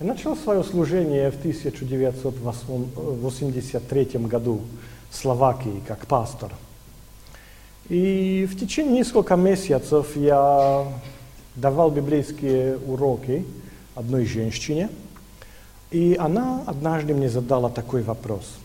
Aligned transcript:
Я 0.00 0.06
начал 0.06 0.36
свое 0.36 0.64
служение 0.64 1.30
в 1.30 1.36
1983 1.36 4.04
году 4.26 4.62
в 5.08 5.16
Словакии 5.16 5.80
как 5.86 6.08
пастор. 6.08 6.50
И 7.88 8.48
в 8.50 8.58
течение 8.58 8.98
нескольких 8.98 9.36
месяцев 9.36 10.16
я 10.16 10.84
давал 11.54 11.92
библейские 11.92 12.76
уроки 12.78 13.46
одной 13.94 14.26
женщине, 14.26 14.88
и 15.92 16.16
она 16.18 16.64
однажды 16.66 17.14
мне 17.14 17.28
задала 17.28 17.70
такой 17.70 18.02
вопрос. 18.02 18.56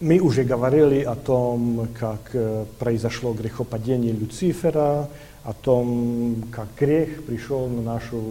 Мы 0.00 0.20
уже 0.20 0.44
говорили 0.44 1.02
о 1.02 1.16
том, 1.16 1.88
как 1.98 2.32
произошло 2.78 3.32
грехопадение 3.32 4.12
Люцифера, 4.12 5.08
о 5.42 5.52
том, 5.52 6.44
как 6.52 6.68
грех 6.78 7.24
пришел 7.26 7.66
на 7.66 7.82
нашу 7.82 8.22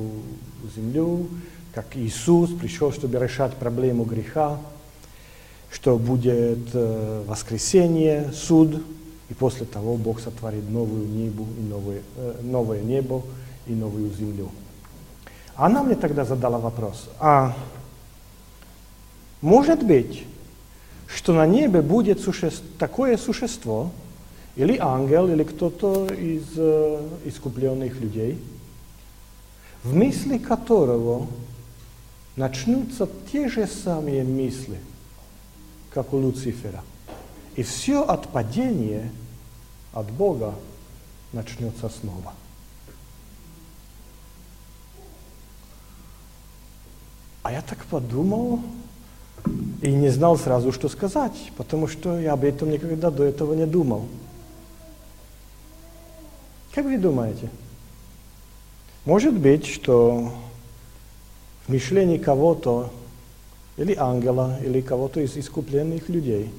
землю, 0.74 1.28
как 1.74 1.98
Иисус 1.98 2.52
пришел, 2.52 2.94
чтобы 2.94 3.20
решать 3.20 3.54
проблему 3.56 4.06
греха, 4.06 4.58
что 5.70 5.98
будет 5.98 6.74
воскресение, 6.74 8.32
суд, 8.34 8.82
и 9.28 9.34
после 9.34 9.66
того 9.66 9.98
Бог 9.98 10.22
сотворит 10.22 10.70
новую 10.70 11.06
небо 11.06 11.44
и 11.60 11.62
новое, 11.64 12.02
новое 12.44 12.82
небо 12.82 13.24
и 13.66 13.74
новую 13.74 14.10
землю. 14.14 14.52
Она 15.58 15.84
мне 15.84 15.96
тогда 15.96 16.24
задала 16.24 16.60
вопрос, 16.60 17.10
а 17.20 17.54
может 19.42 19.86
быть, 19.86 20.24
что 21.08 21.34
на 21.34 21.46
небе 21.46 21.82
будет 21.82 22.20
суще... 22.22 22.52
такое 22.78 23.18
существо, 23.18 23.92
или 24.56 24.78
ангел, 24.78 25.28
или 25.30 25.44
кто-то 25.44 26.08
из 26.08 26.46
э, 26.56 27.08
искупленных 27.26 28.00
людей, 28.00 28.42
в 29.84 29.94
мысли 29.94 30.38
которого 30.38 31.28
начнутся 32.36 33.08
те 33.32 33.48
же 33.48 33.68
самые 33.68 34.24
мысли, 34.24 34.80
как 35.92 36.14
у 36.14 36.20
Люцифера. 36.20 36.84
И 37.56 37.64
все 37.64 38.04
отпадение 38.04 39.12
от 39.94 40.10
Бога 40.12 40.56
начнется 41.34 41.90
снова. 41.90 42.34
А 47.44 47.52
я 47.52 47.62
так 47.62 47.86
подумал 47.86 48.62
и 49.82 49.92
не 49.92 50.10
знал 50.10 50.38
сразу, 50.38 50.72
что 50.72 50.90
сказать, 50.90 51.52
потому 51.58 51.88
что 51.88 52.20
я 52.20 52.34
об 52.34 52.44
этом 52.44 52.72
никогда 52.72 53.12
до 53.12 53.24
этого 53.24 53.54
не 53.54 53.66
думал. 53.66 54.06
Как 56.74 56.86
вы 56.86 56.98
думаете? 56.98 57.50
Может 59.06 59.34
быть, 59.34 59.66
что 59.66 60.32
в 61.66 61.72
мышлении 61.72 62.18
кого-то, 62.18 62.92
или 63.78 63.96
ангела, 63.98 64.60
или 64.64 64.82
кого-то 64.82 65.22
из 65.22 65.38
искупленных 65.38 66.10
людей, 66.10 66.52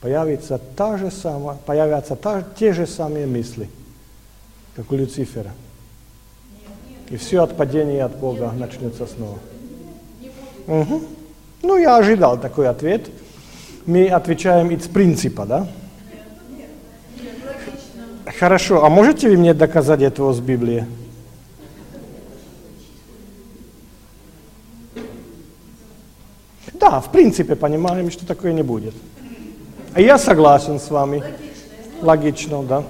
появится 0.00 0.58
та 0.76 0.98
же 0.98 1.10
самая, 1.10 1.56
появятся 1.64 2.16
та, 2.16 2.42
те 2.42 2.72
же 2.72 2.86
самые 2.86 3.26
мысли, 3.26 3.68
как 4.74 4.90
у 4.90 4.96
Люцифера. 4.96 5.52
И 7.10 7.16
все 7.16 7.42
отпадение 7.42 8.04
от 8.04 8.16
Бога 8.18 8.52
начнется 8.52 9.06
снова. 9.06 9.38
Угу. 10.66 11.02
Ну, 11.62 11.76
я 11.76 11.96
ожидал 11.96 12.38
такой 12.38 12.68
ответ. 12.68 13.08
Мы 13.86 14.08
отвечаем 14.08 14.70
из 14.70 14.86
принципа, 14.86 15.46
да? 15.46 15.68
Хорошо, 18.38 18.84
а 18.84 18.88
можете 18.88 19.28
вы 19.28 19.36
мне 19.36 19.54
доказать 19.54 20.02
этого 20.02 20.32
с 20.32 20.40
Библии? 20.40 20.86
Да, 26.74 27.00
в 27.00 27.10
принципе 27.10 27.56
понимаем, 27.56 28.10
что 28.10 28.26
такое 28.26 28.52
не 28.52 28.62
будет. 28.62 28.94
Я 29.96 30.18
согласен 30.18 30.78
с 30.78 30.90
вами. 30.90 31.24
Логично, 32.00 32.62
да. 32.62 32.84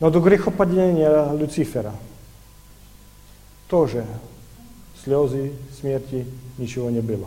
Но 0.00 0.10
до 0.10 0.20
грехопадения 0.20 1.32
Люцифера 1.32 1.92
тоже 3.68 4.06
слезы, 5.02 5.52
смерти, 5.78 6.26
ничего 6.56 6.90
не 6.90 7.00
было. 7.00 7.26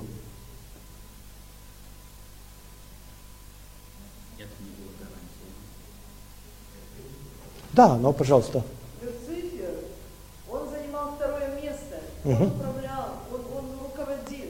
Да, 7.74 7.98
но, 7.98 8.12
пожалуйста. 8.12 8.64
Люцифер, 9.02 9.76
он 10.50 10.70
занимал 10.70 11.16
второе 11.16 11.62
место, 11.62 12.02
он 12.26 12.48
управлял, 12.48 13.10
он, 13.32 13.42
он 13.58 13.66
руководил. 13.84 14.50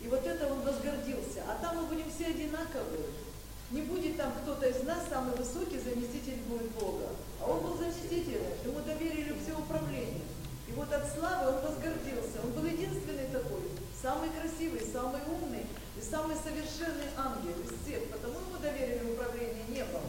И 0.00 0.08
вот 0.08 0.24
это 0.24 0.46
он 0.46 0.60
возгордился. 0.62 1.42
А 1.48 1.62
там 1.62 1.76
мы 1.78 1.86
будем 1.86 2.10
все 2.14 2.26
одинаковые. 2.26 3.06
Не 3.70 3.82
будет 3.82 4.16
там 4.16 4.32
кто-то 4.42 4.66
из 4.66 4.82
нас 4.84 5.00
самый 5.08 5.36
высокий 5.36 5.78
заместитель 5.78 6.38
будет 6.48 6.70
Бога. 6.72 7.06
Заместителем, 8.10 8.42
ему 8.64 8.80
доверили 8.80 9.36
все 9.38 9.56
управление. 9.56 10.26
И 10.66 10.72
вот 10.72 10.92
от 10.92 11.06
славы 11.14 11.54
он 11.54 11.62
возгордился. 11.62 12.42
Он 12.42 12.50
был 12.50 12.64
единственный 12.64 13.30
такой, 13.30 13.62
самый 14.02 14.30
красивый, 14.30 14.82
самый 14.82 15.20
умный 15.30 15.62
и 15.96 16.02
самый 16.02 16.34
совершенный 16.34 17.06
ангел 17.16 17.54
из 17.62 17.70
всех. 17.78 18.10
Потому 18.10 18.34
ему 18.34 18.58
доверили 18.60 19.12
управление 19.12 19.62
небом. 19.68 20.02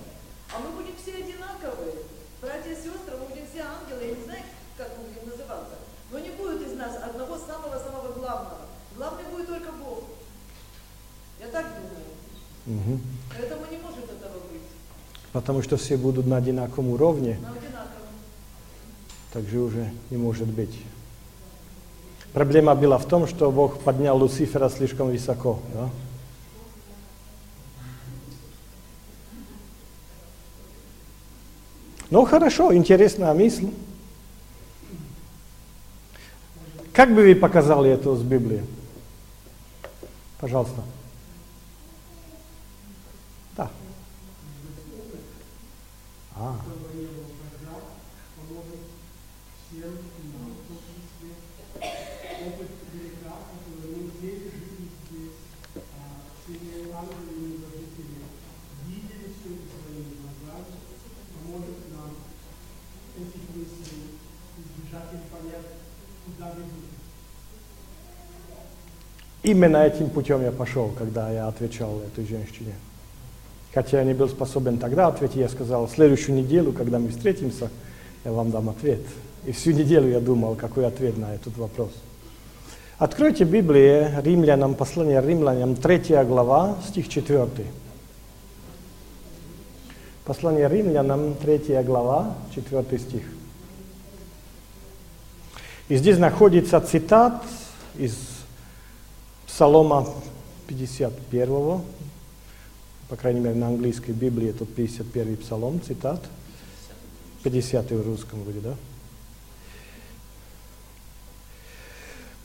А 0.49 0.59
мы 0.59 0.81
будем 0.81 0.95
все 0.97 1.13
одинаковые. 1.13 1.93
Братья 2.41 2.71
и 2.71 2.75
сестры, 2.75 3.17
мы 3.21 3.25
будем 3.29 3.45
все 3.45 3.61
ангелы, 3.61 4.01
я 4.01 4.15
не 4.15 4.23
знаю, 4.23 4.43
как 4.77 4.89
мы 4.97 5.05
будем 5.05 5.29
называться. 5.29 5.77
Но 6.09 6.17
не 6.17 6.31
будет 6.31 6.67
из 6.67 6.73
нас 6.73 6.97
одного 7.03 7.37
самого-самого 7.37 8.13
главного. 8.13 8.65
Главный 8.97 9.25
будет 9.29 9.47
только 9.47 9.71
Бог. 9.73 10.05
Я 11.39 11.47
так 11.47 11.65
думаю. 11.77 12.09
Мгм. 12.65 13.01
Поэтому 13.29 13.65
не 13.69 13.77
может 13.77 14.05
этого 14.05 14.41
быть. 14.49 14.65
Потому 15.33 15.61
что 15.61 15.77
все 15.77 15.97
будут 15.97 16.25
на 16.27 16.37
одинаковом 16.37 16.89
уровне, 16.89 17.37
На 17.41 17.49
одинаковом. 17.49 17.70
Так 19.31 19.47
же 19.47 19.59
уже 19.59 19.91
не 20.09 20.17
может 20.17 20.47
быть. 20.47 20.77
Проблема 22.33 22.75
была 22.75 22.97
в 22.97 23.05
том, 23.05 23.27
что 23.27 23.51
Бог 23.51 23.79
поднял 23.79 24.17
Люцифера 24.19 24.69
слишком 24.69 25.07
высоко. 25.07 25.59
Да? 25.73 25.89
Ну 32.09 32.25
хорошо, 32.25 32.75
интересная 32.75 33.33
мысль. 33.33 33.69
Как 36.93 37.09
бы 37.09 37.21
вы 37.21 37.35
показали 37.35 37.89
это 37.91 38.15
с 38.15 38.21
Библии? 38.21 38.65
Пожалуйста. 40.39 40.81
Да. 43.55 43.71
А. 46.35 46.55
Именно 69.43 69.77
этим 69.77 70.09
путем 70.09 70.43
я 70.43 70.51
пошел, 70.51 70.89
когда 70.97 71.31
я 71.31 71.47
отвечал 71.47 71.99
этой 72.01 72.27
женщине. 72.27 72.73
Хотя 73.73 73.99
я 73.99 74.03
не 74.03 74.13
был 74.13 74.29
способен 74.29 74.77
тогда 74.77 75.07
ответить, 75.07 75.37
я 75.37 75.49
сказал, 75.49 75.87
следующую 75.87 76.35
неделю, 76.35 76.73
когда 76.73 76.99
мы 76.99 77.09
встретимся, 77.09 77.69
я 78.23 78.31
вам 78.31 78.51
дам 78.51 78.69
ответ. 78.69 78.99
И 79.45 79.51
всю 79.51 79.71
неделю 79.71 80.09
я 80.09 80.19
думал, 80.19 80.55
какой 80.55 80.85
ответ 80.85 81.17
на 81.17 81.33
этот 81.33 81.57
вопрос. 81.57 81.91
Откройте 82.99 83.45
Библию, 83.45 84.11
Римлянам, 84.21 84.75
послание 84.75 85.21
Римлянам, 85.21 85.75
3 85.75 86.23
глава, 86.25 86.77
стих 86.87 87.09
4. 87.09 87.47
Послание 90.23 90.69
Римлянам, 90.69 91.33
3 91.33 91.81
глава, 91.83 92.35
4 92.53 92.99
стих. 92.99 93.23
И 95.91 95.97
здесь 95.97 96.17
находится 96.17 96.79
цитат 96.79 97.43
из 97.97 98.15
Псалома 99.45 100.07
51, 100.67 101.81
по 103.09 103.15
крайней 103.17 103.41
мере 103.41 103.55
на 103.55 103.67
английской 103.67 104.11
Библии 104.11 104.51
это 104.51 104.63
51 104.63 105.35
псалом, 105.35 105.81
цитат, 105.85 106.21
50 107.43 107.91
в 107.91 108.07
русском 108.07 108.41
вроде, 108.41 108.61
да? 108.61 108.75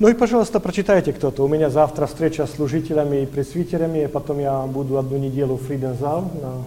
Ну 0.01 0.09
и, 0.09 0.15
пожалуйста, 0.15 0.59
прочитайте 0.59 1.13
кто-то. 1.13 1.45
У 1.45 1.49
меня 1.49 1.71
завтра 1.71 2.07
встреча 2.07 2.49
с 2.49 2.55
служителями 2.55 3.23
и 3.23 3.27
пресвитерами, 3.27 4.03
и 4.03 4.09
потом 4.09 4.41
я 4.41 4.61
буду 4.63 4.99
одну 4.99 5.19
неделю 5.19 5.55
в 5.55 5.63
Фридензал 5.63 6.23
на 6.43 6.65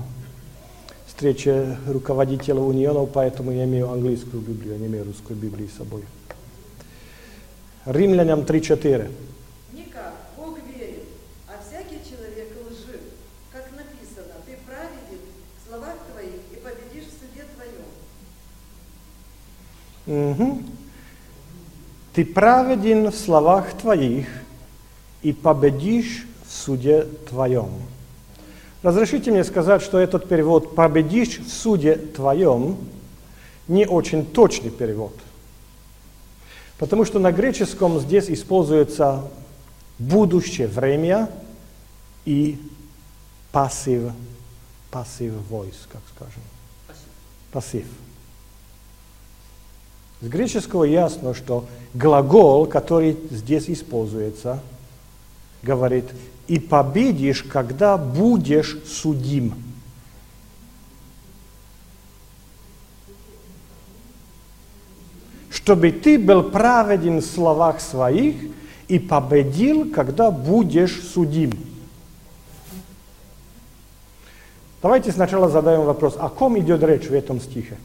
встрече 1.07 1.77
руководителей 1.87 2.61
унионов, 2.61 3.09
поэтому 3.11 3.51
я 3.51 3.65
имею 3.65 3.91
английскую 3.91 4.41
Библию, 4.41 4.75
я 4.75 4.79
не 4.79 4.87
имею 4.87 5.03
русской 5.03 5.35
Библии 5.35 5.67
с 5.67 5.77
собой. 5.77 6.03
Римлянам 7.89 8.41
3.4. 8.41 9.09
Никак, 9.73 10.13
Бог 10.37 10.59
верит, 10.77 11.05
а 11.47 11.53
всякий 11.67 11.99
человек 12.07 12.49
лжив. 12.69 13.01
Как 13.51 13.65
написано, 13.71 14.35
ты 14.45 14.57
праведен 14.63 15.19
в 15.57 15.67
словах 15.67 15.95
твоих 16.11 16.35
и 16.51 16.55
победишь 16.57 17.09
в 17.09 17.13
суде 17.19 17.45
твоем. 20.05 20.33
Мгм. 20.35 20.65
Ты 22.13 22.25
праведен 22.25 23.09
в 23.09 23.15
словах 23.15 23.73
твоих 23.73 24.27
и 25.23 25.33
победишь 25.33 26.27
в 26.45 26.51
суде 26.51 27.07
твоем. 27.27 27.71
Разрешите 28.83 29.31
мне 29.31 29.43
сказать, 29.43 29.81
что 29.81 29.97
этот 29.97 30.29
перевод 30.29 30.75
«победишь 30.75 31.39
в 31.39 31.49
суде 31.49 31.95
твоем» 31.95 32.77
не 33.67 33.87
очень 33.87 34.27
точный 34.27 34.69
перевод. 34.69 35.13
Потому 36.79 37.03
что 37.03 37.19
на 37.19 37.31
греческом 37.31 37.99
здесь 37.99 38.29
используется 38.29 39.25
будущее 39.99 40.67
время 40.67 41.29
и 42.25 42.57
пассив, 43.51 44.13
пассив 44.89 45.33
voice, 45.51 45.75
как 45.91 46.01
скажем. 46.15 46.41
Пассив. 47.51 47.85
С 50.21 50.27
греческого 50.27 50.85
ясно, 50.85 51.33
что 51.33 51.65
глагол, 51.93 52.65
который 52.65 53.17
здесь 53.29 53.69
используется, 53.69 54.61
говорит, 55.61 56.05
и 56.47 56.59
победишь, 56.59 57.43
когда 57.43 57.97
будешь 57.97 58.77
судим. 58.85 59.53
Чтобы 65.63 65.91
ты 65.91 66.17
был 66.17 66.43
праведен 66.43 67.19
в 67.19 67.25
словах 67.25 67.81
своих 67.81 68.35
и 68.87 68.97
победил, 68.97 69.91
когда 69.91 70.31
будешь 70.31 71.03
судим. 71.03 71.51
Давайте 74.81 75.11
сначала 75.11 75.49
задаем 75.49 75.83
вопрос, 75.83 76.15
о 76.17 76.29
ком 76.29 76.57
идет 76.59 76.81
речь 76.83 77.09
в 77.09 77.13
этом 77.13 77.41
стихе? 77.41 77.77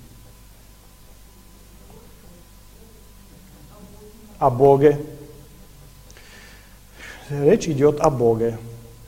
О 4.38 4.50
Боге. 4.50 5.00
Речь 7.29 7.67
идет 7.67 8.00
о 8.00 8.11
Боге. 8.11 8.56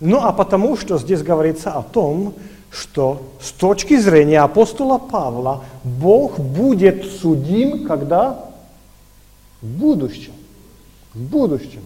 Ну 0.00 0.18
а 0.18 0.32
потому, 0.32 0.76
что 0.76 0.98
здесь 0.98 1.22
говорится 1.22 1.70
о 1.70 1.84
том, 1.84 2.34
что 2.70 3.22
с 3.40 3.52
точки 3.52 3.96
зрения 3.96 4.40
апостола 4.40 4.98
Павла 4.98 5.62
Бог 5.84 6.40
будет 6.40 7.06
судим, 7.06 7.86
когда? 7.86 8.45
В 9.66 9.78
будущем. 9.78 10.32
В 11.12 11.20
будущем. 11.20 11.80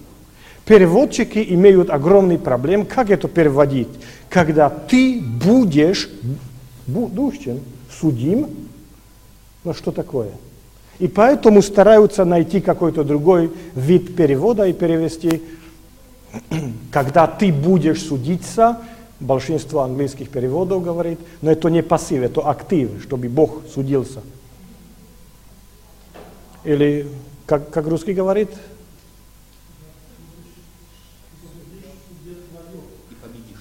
Переводчики 0.66 1.44
имеют 1.48 1.88
огромный 1.88 2.38
проблем, 2.38 2.84
как 2.84 3.10
это 3.10 3.26
переводить. 3.26 3.88
Когда 4.28 4.68
ты 4.68 5.20
будешь 5.20 6.10
в 6.86 6.92
будущем 6.92 7.60
судим, 7.90 8.48
ну 9.64 9.72
что 9.72 9.92
такое? 9.92 10.30
И 10.98 11.08
поэтому 11.08 11.62
стараются 11.62 12.26
найти 12.26 12.60
какой-то 12.60 13.02
другой 13.02 13.50
вид 13.74 14.14
перевода 14.14 14.66
и 14.66 14.74
перевести, 14.74 15.42
когда 16.92 17.26
ты 17.26 17.50
будешь 17.50 18.02
судиться, 18.02 18.78
большинство 19.20 19.80
английских 19.80 20.28
переводов 20.28 20.84
говорит, 20.84 21.18
но 21.40 21.50
это 21.50 21.70
не 21.70 21.82
пассив, 21.82 22.22
это 22.22 22.42
актив, 22.42 22.90
чтобы 23.02 23.28
Бог 23.30 23.62
судился. 23.72 24.20
Или, 26.64 27.06
как, 27.50 27.68
как 27.70 27.88
русский 27.88 28.12
говорит, 28.12 28.48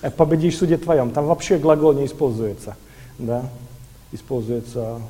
«Э, 0.03 0.11
победишь 0.11 0.53
в 0.53 0.57
суде 0.59 0.77
твоем. 0.77 1.09
Там 1.09 1.25
вообще 1.25 1.57
глагол 1.57 1.93
не 1.93 2.05
используется. 2.05 2.77
Да? 3.17 3.49
Используется... 4.11 5.01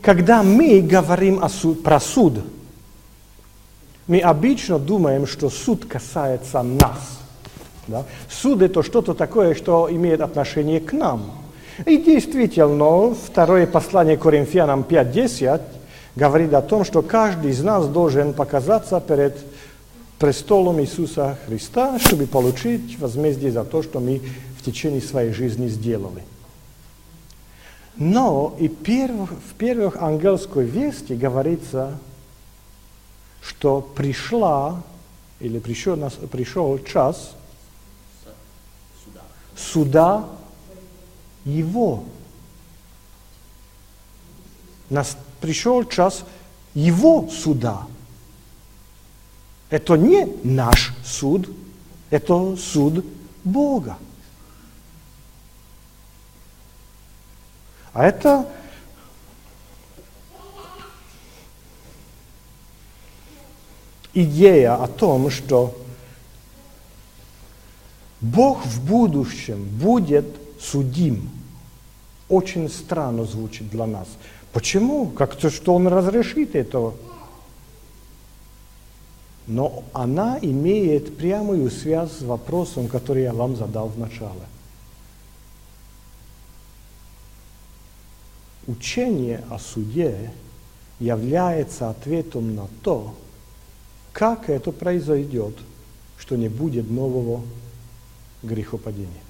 Когда 0.00 0.42
мы 0.42 0.80
говорим 0.80 1.44
о 1.44 1.50
суд, 1.50 1.82
про 1.82 2.00
суд, 2.00 2.38
мы 4.06 4.20
обычно 4.20 4.78
думаем, 4.78 5.26
что 5.26 5.50
суд 5.50 5.84
касается 5.84 6.62
нас. 6.62 7.18
Да? 7.88 8.04
Суд 8.30 8.62
это 8.62 8.82
что-то 8.82 9.14
такое, 9.14 9.54
что 9.54 9.88
имеет 9.90 10.20
отношение 10.20 10.80
к 10.80 10.92
нам. 10.92 11.32
И 11.86 11.96
действительно, 11.96 13.14
второе 13.14 13.66
послание 13.66 14.16
Коринфянам 14.16 14.84
5.10 14.88 15.60
говорит 16.16 16.52
о 16.52 16.62
том, 16.62 16.84
что 16.84 17.02
каждый 17.02 17.52
из 17.52 17.62
нас 17.62 17.86
должен 17.86 18.34
показаться 18.34 19.00
перед 19.00 19.36
престолом 20.18 20.80
Иисуса 20.80 21.38
Христа, 21.46 21.98
чтобы 21.98 22.26
получить 22.26 22.98
возмездие 22.98 23.52
за 23.52 23.64
то, 23.64 23.82
что 23.82 24.00
мы 24.00 24.20
в 24.58 24.64
течение 24.64 25.00
своей 25.00 25.32
жизни 25.32 25.68
сделали. 25.68 26.22
Но 27.96 28.56
и 28.58 28.68
перв, 28.68 29.30
в 29.30 29.54
первых 29.56 29.96
ангельской 29.96 30.64
вести 30.64 31.14
говорится, 31.14 31.98
что 33.40 33.80
пришла 33.80 34.82
или 35.40 35.58
пришел, 35.58 35.96
пришел 36.30 36.78
час 36.80 37.34
Суда. 39.58 40.28
Его. 41.44 42.04
Нас 44.90 45.16
пришел 45.40 45.84
час 45.84 46.24
Его 46.74 47.28
суда. 47.28 47.86
Это 49.70 49.96
не 49.96 50.26
наш 50.44 50.94
суд, 51.04 51.48
это 52.10 52.56
суд 52.56 53.04
Бога. 53.44 53.98
А 57.92 58.04
это 58.06 58.46
идея 64.14 64.82
о 64.82 64.86
том, 64.86 65.30
что 65.30 65.76
Бог 68.20 68.64
в 68.64 68.84
будущем 68.84 69.64
будет 69.64 70.26
судим. 70.60 71.30
Очень 72.28 72.68
странно 72.68 73.24
звучит 73.24 73.70
для 73.70 73.86
нас. 73.86 74.08
Почему? 74.52 75.06
Как-то, 75.06 75.50
что 75.50 75.74
Он 75.74 75.86
разрешит 75.86 76.54
этого. 76.56 76.94
Но 79.46 79.82
она 79.92 80.38
имеет 80.42 81.16
прямую 81.16 81.70
связь 81.70 82.12
с 82.12 82.22
вопросом, 82.22 82.88
который 82.88 83.22
я 83.22 83.32
вам 83.32 83.56
задал 83.56 83.88
в 83.88 83.98
начале. 83.98 84.42
Учение 88.66 89.42
о 89.48 89.58
суде 89.58 90.30
является 91.00 91.88
ответом 91.88 92.54
на 92.54 92.68
то, 92.82 93.14
как 94.12 94.50
это 94.50 94.72
произойдет, 94.72 95.56
что 96.18 96.36
не 96.36 96.48
будет 96.48 96.90
нового 96.90 97.40
грехопадения. 98.42 99.22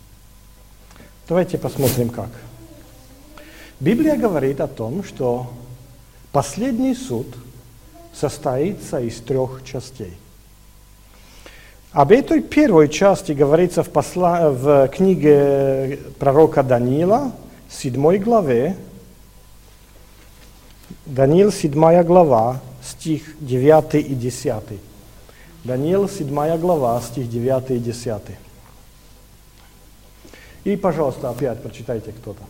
Давайте 1.29 1.59
посмотрим 1.59 2.11
как. 2.11 2.31
Библия 3.81 4.17
говорит 4.17 4.61
о 4.61 4.67
том, 4.67 5.05
что 5.05 5.53
последний 6.33 6.95
суд 6.95 7.27
состоится 8.13 9.01
из 9.01 9.21
трех 9.21 9.63
частей. 9.65 10.15
Об 11.93 12.13
этой 12.13 12.43
первой 12.43 12.89
части 12.89 13.33
говорится 13.33 13.83
в, 13.83 13.91
посла... 13.91 14.51
в 14.51 14.89
книге 14.89 16.01
пророка 16.19 16.63
Даниила, 16.63 17.33
7 17.71 18.17
главе. 18.19 18.77
Даниил, 21.07 21.53
7 21.53 22.03
глава, 22.03 22.61
стих 22.83 23.23
9 23.41 23.95
и 23.95 24.15
10. 24.15 24.55
Даниил, 25.65 26.09
7 26.09 26.59
глава, 26.59 27.01
стих 27.01 27.31
9 27.31 27.71
и 27.71 27.79
10. 27.79 28.23
И, 30.65 30.77
пожалуйста, 30.77 31.31
опять 31.31 31.63
прочитайте 31.63 32.13
кто-то. 32.13 32.43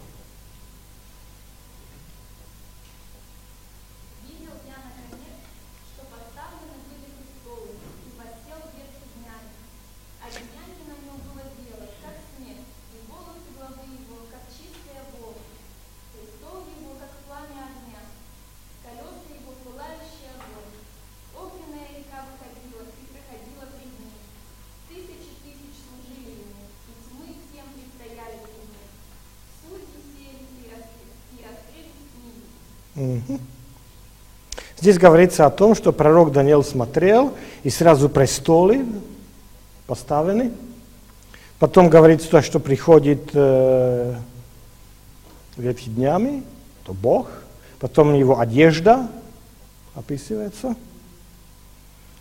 Видел 4.27 4.57
я 4.67 4.77
наконец, 4.83 5.39
что 5.95 6.03
поставлены 6.11 6.83
были 6.89 7.15
престолы, 7.15 7.79
и 8.07 8.11
посел 8.19 8.61
ветхий 8.75 9.09
днями. 9.15 9.55
А 10.21 10.31
днями 10.31 10.83
на 10.89 10.97
нем 11.05 11.21
было 11.31 11.45
дело, 11.63 11.87
как 12.03 12.17
снег, 12.37 12.59
и 12.93 12.97
волосы 13.07 13.51
главы 13.57 13.87
его, 13.87 14.27
как 14.33 14.43
чистое 14.51 15.05
волос. 15.15 15.37
Мгм. 32.99 33.41
Здесь 34.81 34.97
говорится 34.97 35.45
о 35.45 35.51
том, 35.51 35.75
что 35.75 35.93
пророк 35.93 36.31
Даниил 36.31 36.63
смотрел, 36.63 37.35
и 37.65 37.71
сразу 37.71 38.09
престолы 38.09 38.87
поставлены. 39.89 40.53
Потом 41.59 41.89
говорится, 41.89 42.31
то, 42.31 42.43
что 42.43 42.61
приходит 42.61 43.31
э, 43.33 44.15
ветхи 45.57 45.91
днями, 45.91 46.45
то 46.85 46.95
Бог. 46.95 47.29
Потом 47.81 48.15
его 48.15 48.39
одежда 48.39 49.09
описывается. 49.97 50.77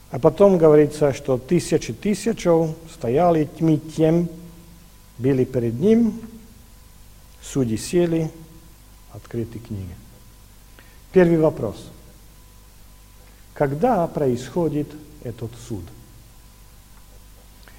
А 0.09 0.17
потом 0.17 0.57
говорится, 0.57 1.13
что 1.13 1.37
тысячи 1.37 1.93
тысячев 1.93 2.71
стояли 2.91 3.47
тьми 3.59 3.79
тем, 3.79 4.29
били 5.19 5.43
перед 5.43 5.79
ним, 5.79 6.19
судьи 7.41 7.77
сели, 7.77 8.31
открыты 9.11 9.59
книги. 9.59 9.95
Первый 11.11 11.37
вопрос. 11.37 11.91
Когда 13.57 14.05
происходит 14.05 14.87
этот 15.23 15.49
суд? 15.67 15.83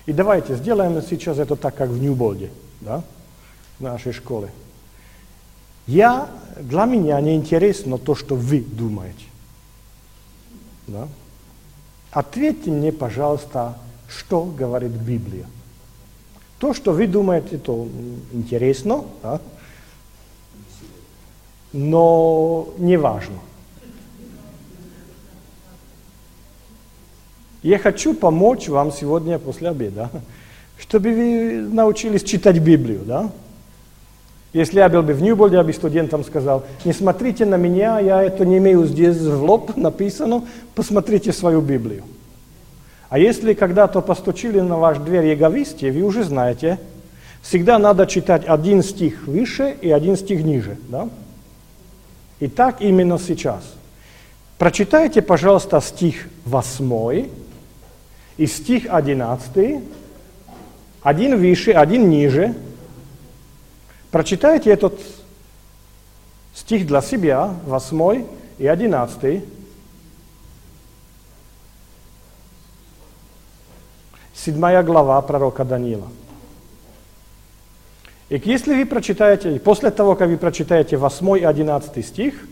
И 0.07 0.13
давайте 0.13 0.57
сделаем 0.57 1.01
сейчас 1.03 1.39
это 1.39 1.55
так, 1.55 1.77
как 1.77 1.91
в 1.91 2.03
Ньюболде, 2.03 2.51
да, 2.81 3.05
в 3.79 3.83
нашей 3.83 4.13
школе. 4.13 4.51
Я, 5.87 6.31
для 6.61 6.85
меня 6.85 7.21
не 7.21 7.37
интересно 7.37 7.97
то, 7.97 8.17
что 8.17 8.35
вы 8.35 8.61
думаете. 8.61 9.25
Да? 10.89 11.07
Ответьте 12.11 12.73
мне, 12.73 12.91
пожалуйста, 12.91 13.79
что 14.09 14.43
говорит 14.45 14.91
Библия. 14.91 15.47
То, 16.59 16.75
что 16.75 16.93
вы 16.93 17.07
думаете, 17.07 17.57
то 17.57 17.87
интересно, 18.33 19.05
да? 19.23 19.41
но 21.73 22.69
не 22.79 22.97
важно. 22.97 23.39
Я 27.69 27.79
хочу 27.79 28.15
помочь 28.15 28.67
вам 28.69 28.91
сегодня 28.91 29.39
после 29.39 29.69
обеда, 29.69 30.09
чтобы 30.79 31.13
вы 31.13 31.61
научились 31.71 32.25
читать 32.25 32.59
Библию, 32.61 33.01
да? 33.05 33.31
Если 34.55 34.79
я 34.79 34.89
был 34.89 35.03
бы 35.03 35.13
в 35.13 35.21
Ньюболде, 35.21 35.57
я 35.57 35.63
бы 35.63 35.75
студентам 35.75 36.25
сказал, 36.25 36.65
не 36.87 36.95
смотрите 36.95 37.45
на 37.45 37.57
меня, 37.57 37.99
я 37.99 38.23
это 38.23 38.47
не 38.47 38.57
имею 38.57 38.87
здесь 38.87 39.19
в 39.19 39.45
лоб 39.45 39.77
написано, 39.77 40.47
посмотрите 40.75 41.31
свою 41.31 41.61
Библию. 41.61 42.05
А 43.11 43.19
если 43.19 43.53
когда-то 43.53 44.01
постучили 44.01 44.61
на 44.61 44.79
ваш 44.79 44.97
дверь 44.97 45.27
яговисте, 45.27 45.93
вы 45.93 46.01
уже 46.01 46.25
знаете, 46.25 46.79
всегда 47.43 47.79
надо 47.79 48.07
читать 48.07 48.47
один 48.47 48.83
стих 48.83 49.27
выше 49.27 49.77
и 49.83 49.91
один 49.91 50.17
стих 50.17 50.43
ниже, 50.43 50.79
да? 50.89 51.11
И 52.41 52.49
так 52.49 52.81
именно 52.81 53.19
сейчас. 53.19 53.63
Прочитайте, 54.57 55.21
пожалуйста, 55.21 55.83
стих 55.83 56.29
8 56.47 57.29
и 58.39 58.47
стих 58.47 58.87
11, 58.89 59.83
один 61.03 61.39
выше, 61.39 61.73
один 61.73 62.09
ниже. 62.09 62.55
Прочитайте 64.11 64.71
этот 64.71 64.99
стих 66.55 66.87
для 66.87 67.03
себя, 67.03 67.55
8 67.67 68.25
и 68.59 68.67
11. 68.67 69.45
Седьмая 74.35 74.83
глава 74.85 75.21
пророка 75.21 75.65
Даниила. 75.65 76.09
И 78.29 78.41
если 78.45 78.75
вы 78.75 78.87
прочитаете, 78.87 79.59
после 79.59 79.91
того, 79.91 80.15
как 80.15 80.29
вы 80.29 80.37
прочитаете 80.37 80.97
8 80.97 81.39
и 81.39 81.43
11 81.43 82.07
стих, 82.07 82.47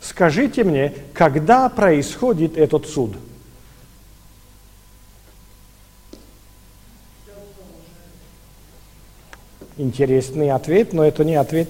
скажите 0.00 0.64
мне, 0.64 0.94
когда 1.14 1.68
происходит 1.68 2.58
этот 2.58 2.88
суд? 2.88 3.14
Интересный 9.78 10.50
ответ, 10.50 10.92
но 10.92 11.04
это 11.04 11.24
не 11.24 11.34
ответ 11.34 11.68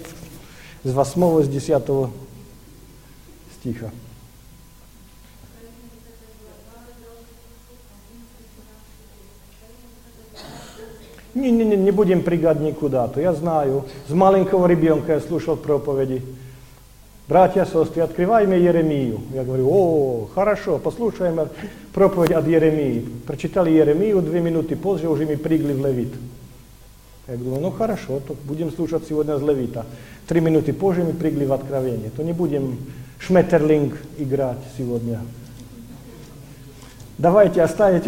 с 0.82 0.92
8 0.92 1.42
с 1.42 1.48
10 1.48 1.82
стиха. 3.60 3.90
Не, 11.34 11.50
не, 11.50 11.64
не, 11.64 11.76
не 11.76 11.90
будем 11.92 12.22
прыгать 12.22 12.60
никуда. 12.60 13.08
То 13.08 13.20
я 13.20 13.32
знаю, 13.32 13.84
с 14.08 14.12
маленького 14.12 14.66
ребенка 14.66 15.14
я 15.14 15.20
слушал 15.20 15.56
проповеди. 15.56 16.22
Братья, 17.28 17.64
сестры, 17.64 18.02
открывай 18.02 18.46
мне 18.46 18.58
Еремию. 18.58 19.20
Я 19.32 19.44
говорю, 19.44 19.68
о, 19.70 20.28
хорошо, 20.34 20.78
послушаем 20.78 21.48
проповедь 21.94 22.32
от 22.32 22.46
Еремии. 22.46 23.06
Прочитали 23.26 23.70
Еремию, 23.70 24.20
две 24.20 24.40
минуты 24.40 24.76
позже 24.76 25.08
уже 25.08 25.24
мы 25.24 25.36
прыгли 25.38 25.72
в 25.72 25.86
Левит. 25.86 26.12
Я 27.32 27.38
думаю, 27.38 27.62
ну 27.62 27.70
хорошо, 27.70 28.20
то 28.20 28.36
будем 28.44 28.70
слушать 28.70 29.04
сегодня 29.08 29.38
с 29.38 29.42
Левита. 29.42 29.86
Три 30.28 30.40
минуты 30.40 30.74
позже 30.74 31.02
мы 31.02 31.14
прыгли 31.14 31.46
в 31.46 31.52
Откровение. 31.54 32.10
То 32.10 32.22
не 32.22 32.34
будем 32.34 32.78
шметерлинг 33.20 33.96
играть 34.18 34.58
сегодня. 34.76 35.18
Давайте 37.16 37.62
оставить 37.62 38.02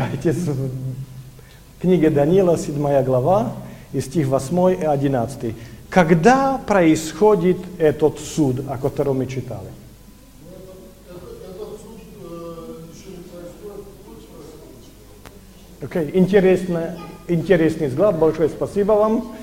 Книга 1.81 2.11
Даниила, 2.11 2.59
7 2.59 3.03
глава, 3.03 3.55
и 3.95 4.03
стих 4.03 4.29
8 4.29 4.83
и 4.83 4.85
11. 4.85 5.55
Когда 5.89 6.59
происходит 6.59 7.57
этот 7.79 8.21
суд, 8.21 8.61
о 8.69 8.77
котором 8.77 9.19
мы 9.19 9.27
читали? 9.27 9.71
Окей, 15.81 16.11
интересно, 16.13 16.99
интересный 17.29 17.89
взгляд, 17.89 18.19
большое 18.19 18.49
спасибо 18.49 18.93
вам. 18.93 19.35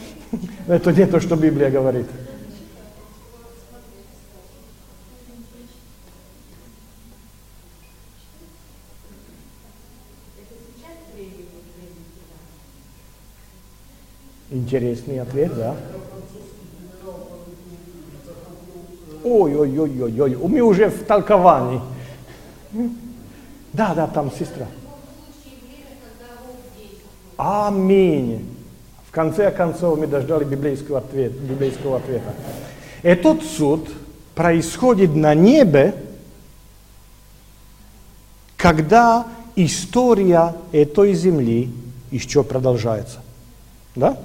Это 0.67 0.91
не 0.91 1.05
то, 1.05 1.19
что 1.19 1.35
Библия 1.35 1.69
говорит. 1.69 2.07
Интересный 14.49 15.19
ответ, 15.19 15.55
да? 15.55 15.75
Ой, 19.23 19.55
ой, 19.55 19.79
ой, 19.79 20.01
ой, 20.01 20.19
ой, 20.19 20.35
мы 20.35 20.59
уже 20.61 20.89
в 20.89 21.05
толковании. 21.05 21.81
Да, 23.71 23.93
да, 23.95 24.07
там 24.07 24.31
сестра. 24.31 24.67
Аминь. 27.43 28.47
В 29.09 29.11
конце 29.11 29.49
концов 29.49 29.97
мы 29.97 30.05
дождали 30.05 30.43
библейского 30.43 30.99
ответа. 30.99 31.39
Библейского 31.39 31.97
ответа. 31.97 32.35
Этот 33.01 33.43
суд 33.43 33.89
происходит 34.35 35.15
на 35.15 35.33
небе, 35.33 35.95
когда 38.57 39.25
история 39.55 40.53
этой 40.71 41.15
земли 41.15 41.71
еще 42.11 42.43
продолжается. 42.43 43.21
Да? 43.95 44.19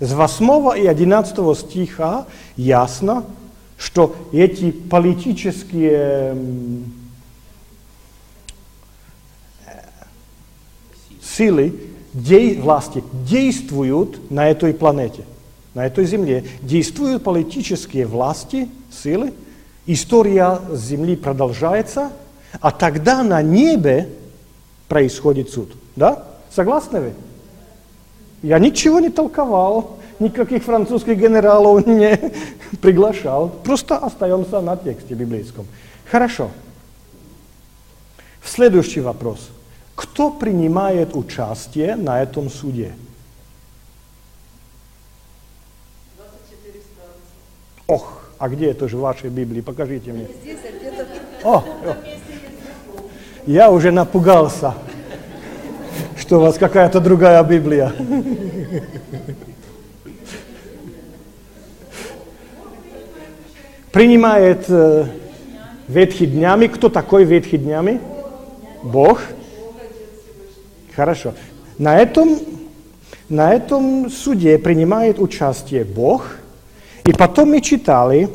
С 0.00 0.14
8 0.14 0.82
и 0.82 0.86
11 0.86 1.58
стиха 1.58 2.24
ясно, 2.56 3.26
что 3.76 4.16
эти 4.32 4.70
политические 4.70 6.34
силы, 11.20 11.91
де, 12.12 12.60
власти 12.60 13.02
действуют 13.12 14.30
на 14.30 14.48
этой 14.48 14.74
планете, 14.74 15.24
на 15.74 15.86
этой 15.86 16.04
земле. 16.04 16.44
Действуют 16.60 17.24
политические 17.24 18.06
власти, 18.06 18.68
силы, 18.90 19.32
история 19.86 20.60
Земли 20.72 21.16
продолжается, 21.16 22.12
а 22.60 22.70
тогда 22.70 23.22
на 23.22 23.42
небе 23.42 24.08
происходит 24.88 25.50
суд. 25.50 25.72
Да? 25.96 26.24
Согласны 26.50 27.00
вы? 27.00 27.12
Я 28.42 28.58
ничего 28.58 29.00
не 29.00 29.08
толковал, 29.08 29.98
никаких 30.18 30.64
французских 30.64 31.16
генералов 31.18 31.86
не 31.86 32.18
приглашал. 32.80 33.48
Просто 33.48 33.96
остаемся 33.96 34.60
на 34.60 34.76
тексте 34.76 35.14
библейском. 35.14 35.66
Хорошо. 36.10 36.50
Следующий 38.44 39.00
вопрос. 39.00 39.48
Кто 40.02 40.30
принимает 40.30 41.14
участие 41.14 41.94
на 41.94 42.20
этом 42.22 42.50
суде? 42.50 42.92
24 46.16 46.80
станции. 46.80 47.22
Ох, 47.86 48.22
а 48.38 48.48
где 48.48 48.70
это 48.70 48.88
же 48.88 48.96
в 48.96 49.00
вашей 49.00 49.30
Библии? 49.30 49.60
Покажите 49.60 50.12
мне. 50.12 50.26
О, 51.44 51.58
о. 51.58 51.64
я 53.46 53.70
уже 53.70 53.92
напугался, 53.92 54.74
что 56.18 56.38
у 56.38 56.40
вас 56.40 56.58
какая-то 56.58 57.00
другая 57.00 57.42
Библия. 57.44 57.92
Принимает 63.92 64.64
э, 64.68 65.06
Ветхи 65.86 66.26
днями. 66.26 66.68
Кто 66.68 66.88
такой 66.88 67.24
ветхи 67.24 67.58
днями? 67.58 68.00
Бог. 68.82 69.20
Хорошо. 70.94 71.34
На 71.78 71.98
этом, 71.98 72.38
на 73.28 73.52
этом 73.52 74.10
суде 74.10 74.58
принимает 74.58 75.18
участие 75.18 75.84
Бог. 75.84 76.36
И 77.04 77.12
потом 77.12 77.50
мы 77.50 77.60
читали, 77.60 78.28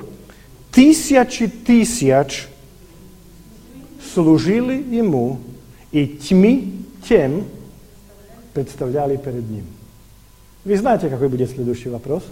тысячи 0.71 1.47
тысяч 1.47 2.47
служили 4.13 4.73
Ему, 4.73 5.39
и 5.91 6.07
тьми 6.07 6.85
тем 7.07 7.45
представляли 8.53 9.15
перед 9.17 9.49
Ним. 9.49 9.65
Вы 10.65 10.75
знаете, 10.75 11.09
какой 11.09 11.29
будет 11.29 11.51
следующий 11.51 11.89
вопрос? 11.89 12.23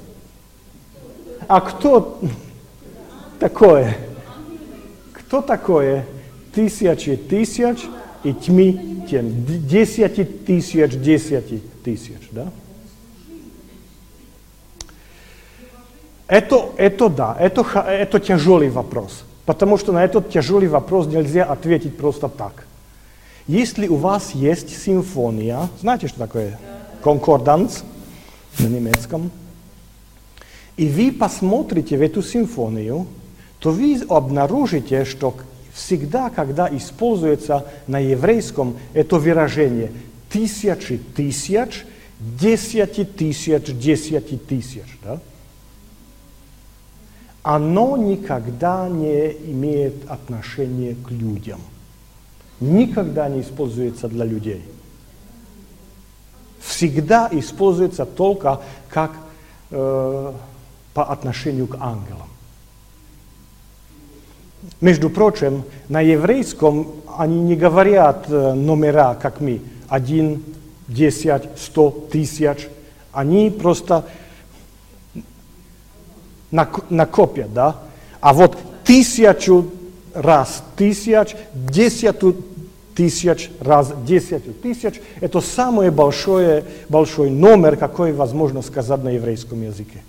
А 1.48 1.62
кто 1.62 2.20
такое? 3.40 3.96
Кто 5.14 5.42
такое 5.42 6.06
тысячи 6.54 7.16
тысяч 7.16 7.86
и 8.26 8.34
тьми 8.34 9.06
тем? 9.10 9.46
Десяти 9.46 10.24
тысяч, 10.24 10.92
десяти 10.94 11.62
тысяч, 11.84 12.28
да? 12.32 12.52
Это, 16.28 16.72
это 16.78 17.08
да, 17.08 17.38
это, 17.40 17.62
это 17.88 18.20
тяжелый 18.20 18.70
вопрос, 18.70 19.24
потому 19.46 19.78
что 19.78 19.92
на 19.92 20.04
этот 20.04 20.32
тяжелый 20.32 20.68
вопрос 20.68 21.06
нельзя 21.06 21.44
ответить 21.44 21.98
просто 21.98 22.28
так. 22.28 22.66
Если 23.48 23.88
у 23.88 23.96
вас 23.96 24.32
есть 24.32 24.84
симфония, 24.84 25.70
знаете, 25.80 26.08
что 26.08 26.18
такое 26.18 26.60
конкорданс 27.04 27.84
на 28.58 28.66
немецком, 28.66 29.30
и 30.78 30.88
вы 30.88 31.12
посмотрите 31.12 31.96
в 31.96 32.02
эту 32.02 32.24
симфонию, 32.24 33.06
то 33.60 33.70
вы 33.70 34.02
обнаружите, 34.10 35.06
что 35.06 35.36
всегда, 35.76 36.30
когда 36.30 36.68
используется 36.76 37.66
на 37.86 38.00
еврейском 38.00 38.78
это 38.94 39.18
выражение 39.18 39.92
тысячи 40.30 40.98
тысяч, 40.98 41.86
десяти 42.20 43.04
тысяч, 43.04 43.66
десяти 43.66 44.38
тысяч, 44.38 44.98
да? 45.04 45.20
оно 47.44 47.98
никогда 47.98 48.88
не 48.88 49.32
имеет 49.52 50.10
отношения 50.10 50.96
к 50.96 51.12
людям. 51.12 51.60
Никогда 52.62 53.28
не 53.28 53.42
используется 53.42 54.08
для 54.08 54.24
людей. 54.24 54.64
Всегда 56.62 57.30
используется 57.32 58.06
только 58.06 58.62
как 58.90 59.12
э, 59.72 60.34
по 60.94 61.04
отношению 61.04 61.68
к 61.68 61.76
ангелам. 61.80 62.30
Между 64.82 65.10
прочим, 65.10 65.64
на 65.90 66.02
еврейском 66.02 66.88
они 67.18 67.40
не 67.40 67.56
говорят 67.56 68.26
э, 68.28 68.54
номера, 68.54 69.16
как 69.16 69.40
мы, 69.40 69.62
один, 69.88 70.44
десять, 70.88 71.44
сто, 71.58 71.90
тысяч. 72.12 72.68
Они 73.12 73.50
просто 73.50 74.06
накопят, 76.90 77.54
да? 77.54 77.78
А 78.20 78.34
вот 78.34 78.58
тысячу 78.84 79.70
раз 80.14 80.64
тысяч, 80.76 81.36
десяту 81.54 82.36
тысяч 82.96 83.52
раз 83.60 83.94
десятью 84.06 84.54
тысяч, 84.54 85.02
это 85.20 85.42
самый 85.42 85.92
большой, 85.92 86.64
большой 86.88 87.30
номер, 87.30 87.76
какой 87.76 88.14
возможно 88.14 88.62
сказать 88.62 89.04
на 89.04 89.10
еврейском 89.10 89.62
языке. 89.62 90.02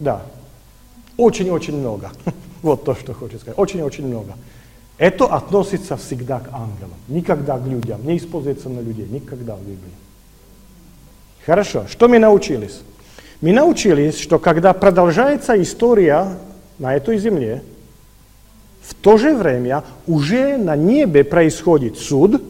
Да. 0.00 0.22
Очень-очень 1.16 1.76
много. 1.78 2.10
Вот 2.64 2.82
то, 2.82 2.94
что 2.94 3.12
хочет 3.12 3.42
сказать. 3.42 3.58
Очень-очень 3.58 4.06
много. 4.06 4.32
Это 4.96 5.26
относится 5.26 5.98
всегда 5.98 6.40
к 6.40 6.48
ангелам, 6.50 6.94
никогда 7.08 7.58
к 7.58 7.66
людям, 7.66 8.06
не 8.06 8.16
используется 8.16 8.70
на 8.70 8.80
людей, 8.80 9.06
никогда 9.06 9.54
в 9.54 9.60
Библии. 9.60 9.92
Хорошо, 11.44 11.84
что 11.88 12.08
мы 12.08 12.18
научились? 12.18 12.80
Мы 13.42 13.52
научились, 13.52 14.18
что 14.18 14.38
когда 14.38 14.72
продолжается 14.72 15.60
история 15.60 16.38
на 16.78 16.96
этой 16.96 17.18
земле, 17.18 17.62
в 18.80 18.94
то 18.94 19.18
же 19.18 19.36
время 19.36 19.84
уже 20.06 20.56
на 20.56 20.74
небе 20.74 21.22
происходит 21.22 21.98
суд, 21.98 22.42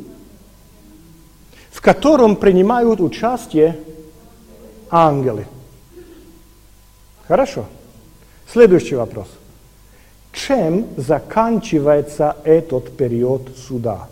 в 1.72 1.80
котором 1.80 2.36
принимают 2.36 3.00
участие 3.00 3.80
ангелы. 4.90 5.46
Хорошо. 7.26 7.66
Следующий 8.52 8.94
вопрос. 8.94 9.26
Чем 10.34 10.88
заканчивается 10.96 12.36
этот 12.44 12.96
период 12.96 13.56
суда? 13.56 14.08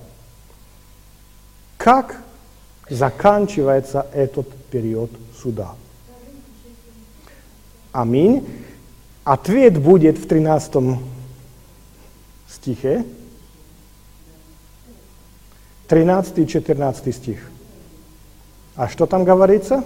Как 1.77 2.23
заканчивается 2.89 4.07
этот 4.15 4.49
период 4.71 5.11
суда? 5.37 5.75
Аминь. 7.91 8.49
Ответ 9.25 9.79
будет 9.79 10.17
в 10.17 10.29
13 10.29 10.99
стихе. 12.49 13.05
13 15.89 16.39
и 16.39 16.47
14 16.47 17.15
стих. 17.15 17.51
А 18.77 18.89
что 18.89 19.07
там 19.07 19.25
говорится? 19.25 19.85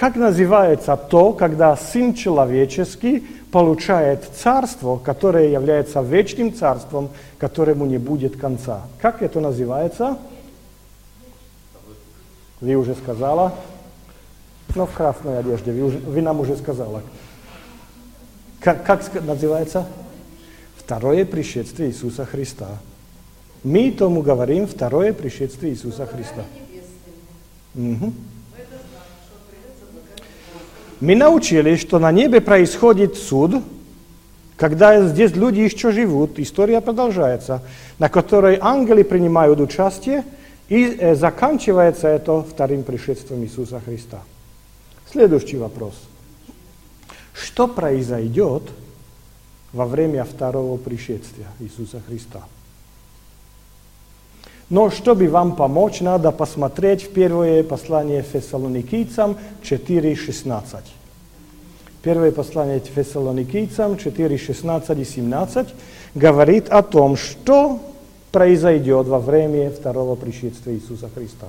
Как 0.00 0.16
называется 0.16 0.96
то, 0.96 1.34
когда 1.34 1.76
Сын 1.76 2.14
Человеческий 2.14 3.20
получает 3.52 4.24
царство, 4.34 4.96
которое 4.96 5.50
является 5.50 6.00
вечным 6.00 6.54
царством, 6.54 7.10
которому 7.36 7.84
не 7.84 7.98
будет 7.98 8.40
конца? 8.40 8.80
Как 8.98 9.22
это 9.22 9.40
называется? 9.40 10.16
Вы 12.62 12.76
уже 12.76 12.94
сказала. 12.94 13.54
Но 14.74 14.86
в 14.86 14.92
красной 14.92 15.38
одежде, 15.38 15.70
вы, 15.70 15.82
уже, 15.82 15.98
вы 15.98 16.22
нам 16.22 16.40
уже 16.40 16.56
сказала. 16.56 17.02
Как, 18.60 18.86
как 18.86 19.22
называется? 19.22 19.86
Второе 20.78 21.26
пришествие 21.26 21.90
Иисуса 21.90 22.24
Христа. 22.24 22.68
Мы 23.62 23.90
тому 23.90 24.22
говорим 24.22 24.66
второе 24.66 25.12
пришествие 25.12 25.74
Иисуса 25.74 26.06
Христа. 26.06 26.44
Угу. 27.74 28.14
Мы 31.00 31.16
научились, 31.16 31.80
что 31.80 31.98
на 31.98 32.12
небе 32.12 32.40
происходит 32.40 33.16
суд, 33.16 33.62
когда 34.56 35.08
здесь 35.08 35.34
люди 35.34 35.60
еще 35.60 35.92
живут, 35.92 36.38
история 36.38 36.82
продолжается, 36.82 37.62
на 37.98 38.10
которой 38.10 38.58
ангелы 38.60 39.04
принимают 39.04 39.60
участие, 39.60 40.24
и 40.68 40.84
э, 40.84 41.14
заканчивается 41.14 42.06
это 42.06 42.42
вторым 42.42 42.82
пришествием 42.82 43.42
Иисуса 43.42 43.80
Христа. 43.80 44.20
Следующий 45.10 45.56
вопрос. 45.56 45.94
Что 47.32 47.66
произойдет 47.66 48.64
во 49.72 49.86
время 49.86 50.24
второго 50.24 50.76
пришествия 50.76 51.46
Иисуса 51.60 52.02
Христа? 52.06 52.42
Но 54.70 54.88
чтобы 54.90 55.28
вам 55.28 55.56
помочь, 55.56 56.00
надо 56.00 56.30
посмотреть 56.30 57.02
в 57.02 57.12
первое 57.12 57.64
послание 57.64 58.22
Фессалоникийцам 58.22 59.36
4.16. 59.62 60.62
Первое 62.02 62.30
послание 62.30 62.78
Фессалоникийцам 62.78 63.94
4.16 63.94 65.00
и 65.00 65.04
17 65.04 65.68
говорит 66.14 66.68
о 66.68 66.82
том, 66.82 67.16
что 67.16 67.80
произойдет 68.30 69.08
во 69.08 69.18
время 69.18 69.70
второго 69.70 70.14
пришествия 70.14 70.74
Иисуса 70.76 71.10
Христа. 71.12 71.48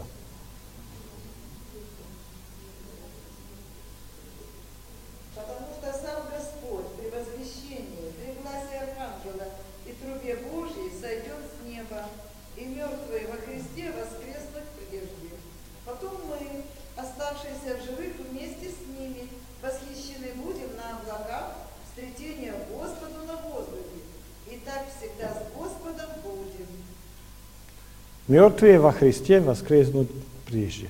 Мертвые 28.31 28.79
во 28.79 28.93
Христе 28.93 29.41
воскреснут 29.41 30.09
прежде. 30.45 30.89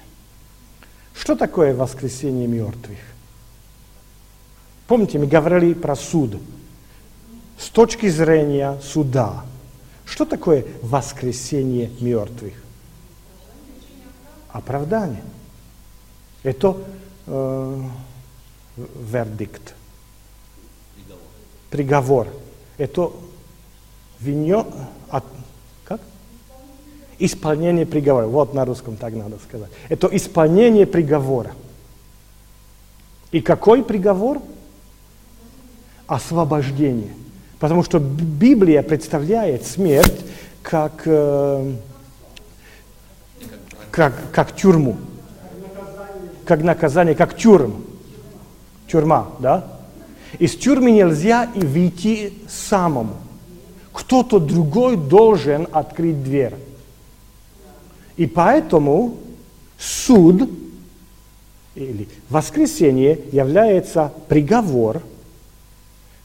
Что 1.16 1.36
такое 1.36 1.74
воскресение 1.74 2.46
мертвых? 2.46 3.00
Помните, 4.86 5.18
мы 5.18 5.26
говорили 5.26 5.74
про 5.74 5.96
суд. 5.96 6.40
С 7.58 7.70
точки 7.70 8.10
зрения 8.10 8.80
суда, 8.84 9.44
что 10.06 10.26
такое 10.26 10.68
воскресение 10.84 11.90
мертвых? 12.00 12.54
Оправдание. 14.50 15.24
Это 16.44 16.78
э, 17.26 17.84
вердикт. 18.78 19.74
Приговор. 21.72 22.28
Это 22.78 23.12
винё, 24.20 24.72
от, 25.10 25.26
как? 25.86 26.02
Исполнение 27.24 27.86
приговора. 27.86 28.26
Вот 28.26 28.56
на 28.56 28.66
русском 28.66 28.96
так 28.96 29.14
надо 29.14 29.38
сказать. 29.48 29.70
Это 29.90 30.08
исполнение 30.08 30.88
приговора. 30.88 31.52
И 33.32 33.42
какой 33.42 33.84
приговор? 33.84 34.42
Освобождение. 36.08 37.14
Потому 37.60 37.84
что 37.84 38.00
Библия 38.00 38.82
представляет 38.82 39.68
смерть 39.68 40.20
как, 40.64 41.04
э, 41.06 41.74
как, 43.92 44.14
как 44.32 44.56
тюрьму. 44.56 44.98
Как 46.44 46.64
наказание, 46.64 47.14
как 47.14 47.38
тюрьм. 47.38 47.86
Тюрьма, 48.88 49.28
да? 49.38 49.68
Из 50.40 50.56
тюрьмы 50.56 50.90
нельзя 50.90 51.52
и 51.54 51.60
выйти 51.60 52.34
самому. 52.50 53.18
Кто-то 53.94 54.40
другой 54.40 54.98
должен 54.98 55.68
открыть 55.72 56.24
дверь. 56.24 56.56
И 58.18 58.28
поэтому 58.28 59.16
суд 59.78 60.50
или 61.76 62.08
воскресение 62.30 63.20
является 63.32 64.12
приговор, 64.28 65.02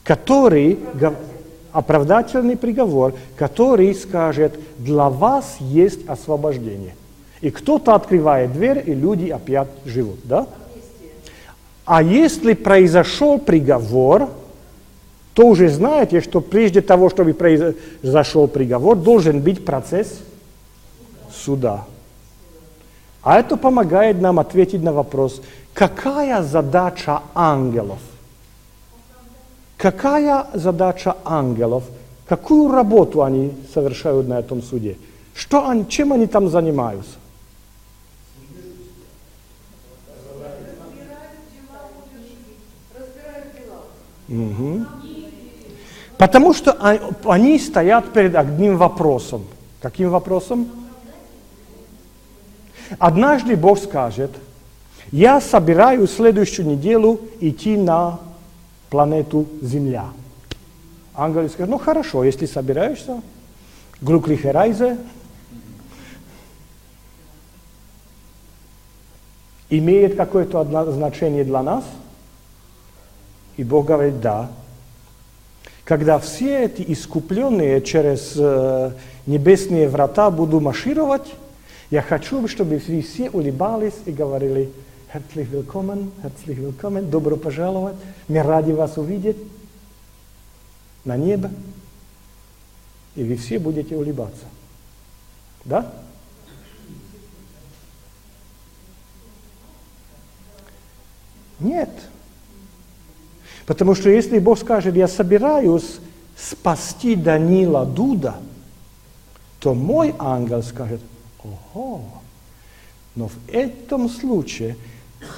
который, 0.02 0.78
оправдательный 1.72 2.56
приговор, 2.56 3.14
который 3.36 3.94
скажет, 3.94 4.58
для 4.78 5.08
вас 5.08 5.56
есть 5.60 6.06
освобождение. 6.08 6.94
И 7.40 7.50
кто-то 7.50 7.94
открывает 7.94 8.52
дверь, 8.52 8.82
и 8.86 8.94
люди 8.94 9.28
опять 9.28 9.68
живут, 9.84 10.18
да? 10.24 10.46
А 11.84 12.02
если 12.02 12.54
произошел 12.54 13.38
приговор, 13.38 14.28
то 15.34 15.46
уже 15.46 15.68
знаете, 15.68 16.20
что 16.20 16.40
прежде 16.40 16.80
того, 16.80 17.10
чтобы 17.10 17.34
произошел 17.34 18.48
приговор, 18.48 18.96
должен 18.96 19.40
быть 19.40 19.64
процесс 19.64 20.18
суда. 21.46 21.84
А 23.22 23.38
это 23.38 23.56
помогает 23.56 24.20
нам 24.20 24.38
ответить 24.38 24.82
на 24.82 24.92
вопрос, 24.92 25.40
какая 25.74 26.42
задача 26.42 27.22
ангелов? 27.34 27.98
Какая 29.76 30.46
задача 30.54 31.16
ангелов? 31.24 31.84
Какую 32.28 32.72
работу 32.72 33.22
они 33.22 33.52
совершают 33.72 34.28
на 34.28 34.38
этом 34.40 34.62
суде? 34.62 34.96
Что 35.34 35.68
они, 35.68 35.88
чем 35.88 36.12
они 36.12 36.26
там 36.26 36.48
занимаются? 36.48 37.18
Угу. 44.28 44.86
Потому 46.18 46.54
что 46.54 46.72
они 47.24 47.58
стоят 47.58 48.12
перед 48.12 48.34
одним 48.34 48.76
вопросом. 48.76 49.44
Каким 49.80 50.10
вопросом? 50.10 50.85
Однажды 52.98 53.56
Бог 53.56 53.78
скажет, 53.78 54.30
я 55.12 55.40
собираюсь 55.40 56.10
следующую 56.10 56.66
неделю 56.66 57.20
идти 57.40 57.76
на 57.76 58.20
планету 58.90 59.46
Земля. 59.62 60.06
Ангел 61.14 61.48
скажет, 61.48 61.70
ну 61.70 61.78
хорошо, 61.78 62.24
если 62.24 62.46
собираешься, 62.46 63.22
глюклихе 64.00 64.50
райзе, 64.50 64.98
имеет 69.70 70.16
какое-то 70.16 70.64
значение 70.92 71.44
для 71.44 71.62
нас? 71.62 71.84
И 73.56 73.64
Бог 73.64 73.86
говорит, 73.86 74.20
да. 74.20 74.50
Когда 75.84 76.18
все 76.18 76.64
эти 76.64 76.84
искупленные 76.86 77.80
через 77.80 78.34
э, 78.36 78.90
небесные 79.24 79.88
врата 79.88 80.30
будут 80.30 80.62
маршировать, 80.62 81.32
я 81.90 82.02
хочу, 82.02 82.46
чтобы 82.48 82.78
вы 82.78 83.02
все 83.02 83.30
улыбались 83.30 83.94
и 84.06 84.10
говорили, 84.10 84.72
herzlich 85.12 85.50
willkommen, 85.50 86.10
herzlich 86.22 86.58
willkommen, 86.58 87.08
добро 87.08 87.36
пожаловать, 87.36 87.96
мы 88.28 88.42
рады 88.42 88.74
вас 88.74 88.96
увидеть 88.98 89.36
на 91.04 91.16
небо. 91.16 91.50
И 93.14 93.22
вы 93.22 93.36
все 93.36 93.58
будете 93.58 93.96
улыбаться. 93.96 94.44
Да? 95.64 95.92
Нет. 101.60 101.90
Потому 103.64 103.94
что 103.94 104.10
если 104.10 104.38
Бог 104.38 104.58
скажет, 104.58 104.94
я 104.96 105.08
собираюсь 105.08 105.98
спасти 106.36 107.16
Данила 107.16 107.86
Дуда, 107.86 108.36
то 109.60 109.72
мой 109.72 110.14
ангел 110.18 110.62
скажет, 110.62 111.00
ого, 111.74 112.02
но 113.14 113.28
в 113.28 113.36
этом 113.48 114.08
случае, 114.08 114.76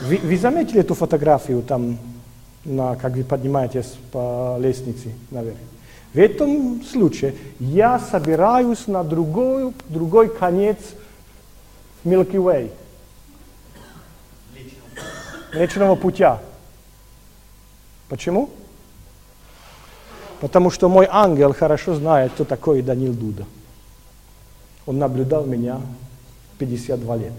вы, 0.03 0.19
вы 0.19 0.37
заметили 0.37 0.81
эту 0.81 0.95
фотографию 0.95 1.63
там, 1.63 1.99
на, 2.65 2.97
как 2.97 3.15
вы 3.15 3.25
поднимаетесь 3.25 3.95
по 4.13 4.57
лестнице 4.61 5.13
наверх? 5.31 5.57
В 6.13 6.19
этом 6.19 6.83
случае 6.83 7.35
я 7.61 7.99
собираюсь 7.99 8.87
на 8.87 9.05
другой, 9.05 9.73
другой 9.89 10.29
конец 10.35 10.79
Milky 12.05 12.33
Way. 12.33 12.71
Млечного 15.53 15.95
путя. 15.95 16.41
Почему? 18.09 18.51
Потому 20.41 20.71
что 20.71 20.89
мой 20.89 21.07
ангел 21.11 21.53
хорошо 21.53 21.95
знает, 21.95 22.33
кто 22.33 22.45
такой 22.45 22.83
Данил 22.83 23.13
Дуда. 23.13 23.45
Он 24.89 24.97
наблюдал 24.97 25.45
меня 25.45 25.83
52 26.57 27.17
лет. 27.19 27.35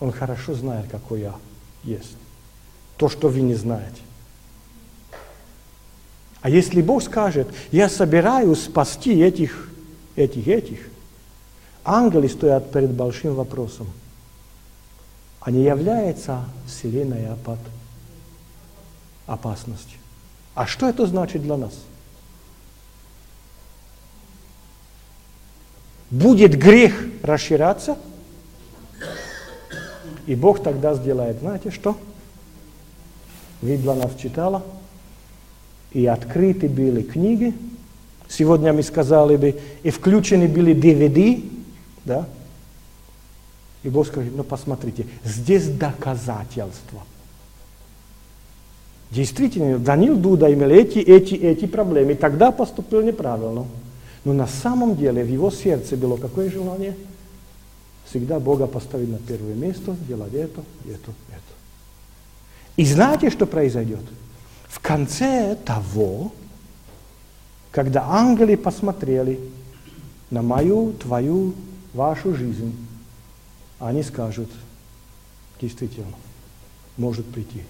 Он 0.00 0.10
хорошо 0.10 0.52
знает, 0.52 0.88
какой 0.90 1.20
я 1.20 1.36
есть. 1.84 2.16
То, 2.96 3.08
что 3.08 3.28
вы 3.28 3.40
не 3.40 3.54
знаете. 3.54 4.00
А 6.40 6.50
если 6.50 6.82
Бог 6.82 7.04
скажет, 7.04 7.46
я 7.70 7.88
собираюсь 7.88 8.64
спасти 8.64 9.20
этих, 9.20 9.70
этих, 10.16 10.48
этих, 10.48 10.88
ангелы 11.84 12.28
стоят 12.28 12.72
перед 12.72 12.90
большим 12.90 13.36
вопросом. 13.36 13.86
А 15.38 15.52
не 15.52 15.62
является 15.62 16.46
Вселенная 16.66 17.36
под 17.44 17.60
опасностью. 19.28 20.00
А 20.56 20.66
что 20.66 20.88
это 20.88 21.06
значит 21.06 21.42
для 21.42 21.56
нас? 21.56 21.74
Будет 26.10 26.56
грех 26.56 26.94
расширяться, 27.22 27.96
и 30.26 30.34
Бог 30.34 30.62
тогда 30.62 30.94
сделает, 30.94 31.38
знаете 31.40 31.70
что? 31.70 31.96
Вы 33.62 33.76
для 33.76 33.94
нас 33.94 34.12
читала, 34.16 34.62
и 35.92 36.06
открыты 36.06 36.68
были 36.68 37.02
книги, 37.02 37.54
сегодня 38.28 38.72
мы 38.72 38.82
сказали 38.82 39.36
бы, 39.36 39.60
и 39.82 39.90
включены 39.90 40.48
были 40.48 40.74
DVD, 40.74 41.48
да? 42.04 42.28
И 43.82 43.88
Бог 43.88 44.06
скажет, 44.06 44.32
ну 44.36 44.44
посмотрите, 44.44 45.06
здесь 45.24 45.66
доказательства– 45.68 47.02
Действительно, 49.10 49.78
Данил 49.78 50.16
Дуда 50.16 50.52
имел 50.52 50.70
эти, 50.70 50.98
эти, 50.98 51.34
эти 51.34 51.66
проблемы, 51.66 52.12
и 52.12 52.16
тогда 52.16 52.50
поступил 52.50 53.02
неправильно. 53.02 53.66
Но 54.26 54.32
на 54.32 54.48
самом 54.48 54.96
деле 54.96 55.22
в 55.22 55.28
его 55.28 55.52
сердце 55.52 55.96
было 55.96 56.16
какое 56.16 56.50
желание? 56.50 56.96
Всегда 58.06 58.40
Бога 58.40 58.66
поставить 58.66 59.08
на 59.08 59.18
первое 59.18 59.54
место, 59.54 59.94
делать 60.08 60.34
это, 60.34 60.62
это, 60.84 61.12
это. 61.28 61.54
И 62.74 62.84
знаете, 62.84 63.30
что 63.30 63.46
произойдет? 63.46 64.00
В 64.66 64.80
конце 64.80 65.56
того, 65.64 66.32
когда 67.70 68.04
ангелы 68.04 68.56
посмотрели 68.56 69.38
на 70.32 70.42
мою, 70.42 70.92
твою, 70.94 71.54
вашу 71.94 72.34
жизнь, 72.34 72.74
они 73.78 74.02
скажут, 74.02 74.50
действительно, 75.60 76.16
может 76.96 77.26
прийти 77.26 77.62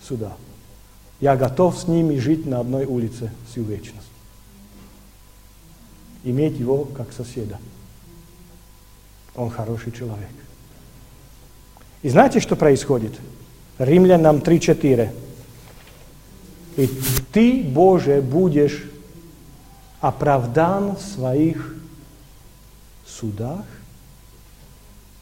сюда. 0.00 0.36
Я 1.18 1.36
готов 1.36 1.76
с 1.76 1.88
ними 1.88 2.18
жить 2.18 2.46
на 2.46 2.60
одной 2.60 2.84
улице 2.84 3.32
всю 3.50 3.64
вечность. 3.64 4.06
Иметь 6.24 6.58
его 6.58 6.84
как 6.84 7.12
соседа. 7.12 7.58
он 9.34 9.50
хороший 9.50 9.92
человек. 9.92 10.30
И 12.02 12.08
знаете, 12.08 12.40
что 12.40 12.56
происходит? 12.56 13.12
Римлянам 13.78 14.38
3.4. 14.38 15.10
И 16.76 16.86
ты, 17.32 17.62
Боже, 17.62 18.20
будешь 18.22 18.84
оправдан 20.00 20.96
в 20.96 21.00
своих 21.00 21.74
судах 23.06 23.64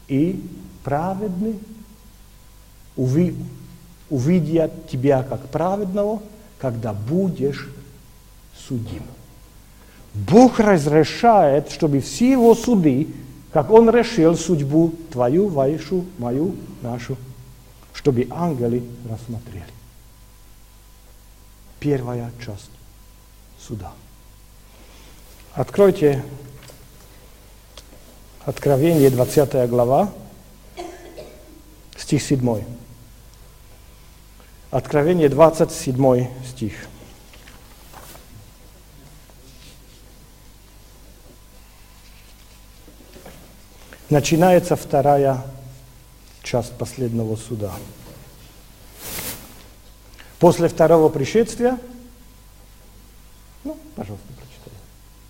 и 0.07 0.43
праведный, 0.83 1.59
уви, 2.95 3.35
увидят 4.09 4.87
тебя 4.87 5.23
как 5.23 5.49
праведного, 5.49 6.21
когда 6.59 6.93
будешь 6.93 7.69
судим. 8.55 9.03
Бог 10.25 10.59
разрешает, 10.59 11.71
чтобы 11.71 11.99
все 11.99 12.31
его 12.31 12.55
суды, 12.55 13.07
как 13.51 13.69
Он 13.69 13.89
решил 13.89 14.35
судьбу 14.35 14.93
твою, 15.11 15.47
вашу, 15.47 16.05
мою, 16.17 16.55
нашу, 16.81 17.17
чтобы 17.93 18.27
ангелы 18.31 18.83
рассмотрели. 19.09 19.65
Первая 21.79 22.31
часть 22.43 22.71
суда. 23.59 23.91
Откройте 25.53 26.23
Откровение, 28.47 29.09
20 29.09 29.69
глава, 29.69 30.09
стих 31.97 32.21
7. 32.21 32.63
Откровение, 34.71 35.27
27 35.27 36.27
стих. 36.47 36.73
Начинается 44.09 44.77
вторая 44.77 45.43
часть 46.41 46.71
последнего 46.77 47.35
суда. 47.35 47.73
После 50.39 50.69
второго 50.69 51.09
пришествия, 51.09 51.77
ну, 53.65 53.77
пожалуйста, 53.97 54.27
прочитай. 54.27 54.71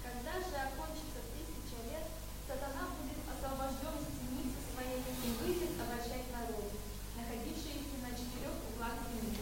Когда 0.03 0.33
же 0.37 0.53
окончится 0.61 1.25
тысяча 1.33 1.81
лет, 1.89 2.05
сатана 2.45 2.89
будет 3.01 3.17
освобожден 3.25 3.97
из 3.97 4.13
темницы 4.19 4.61
своей 4.75 5.01
и 5.25 5.29
выйдет 5.41 5.73
обращать 5.81 6.27
народ, 6.31 6.69
находившиеся 7.17 7.97
на 8.03 8.09
четырех 8.13 8.53
углах 8.75 8.93
земли. 9.09 9.37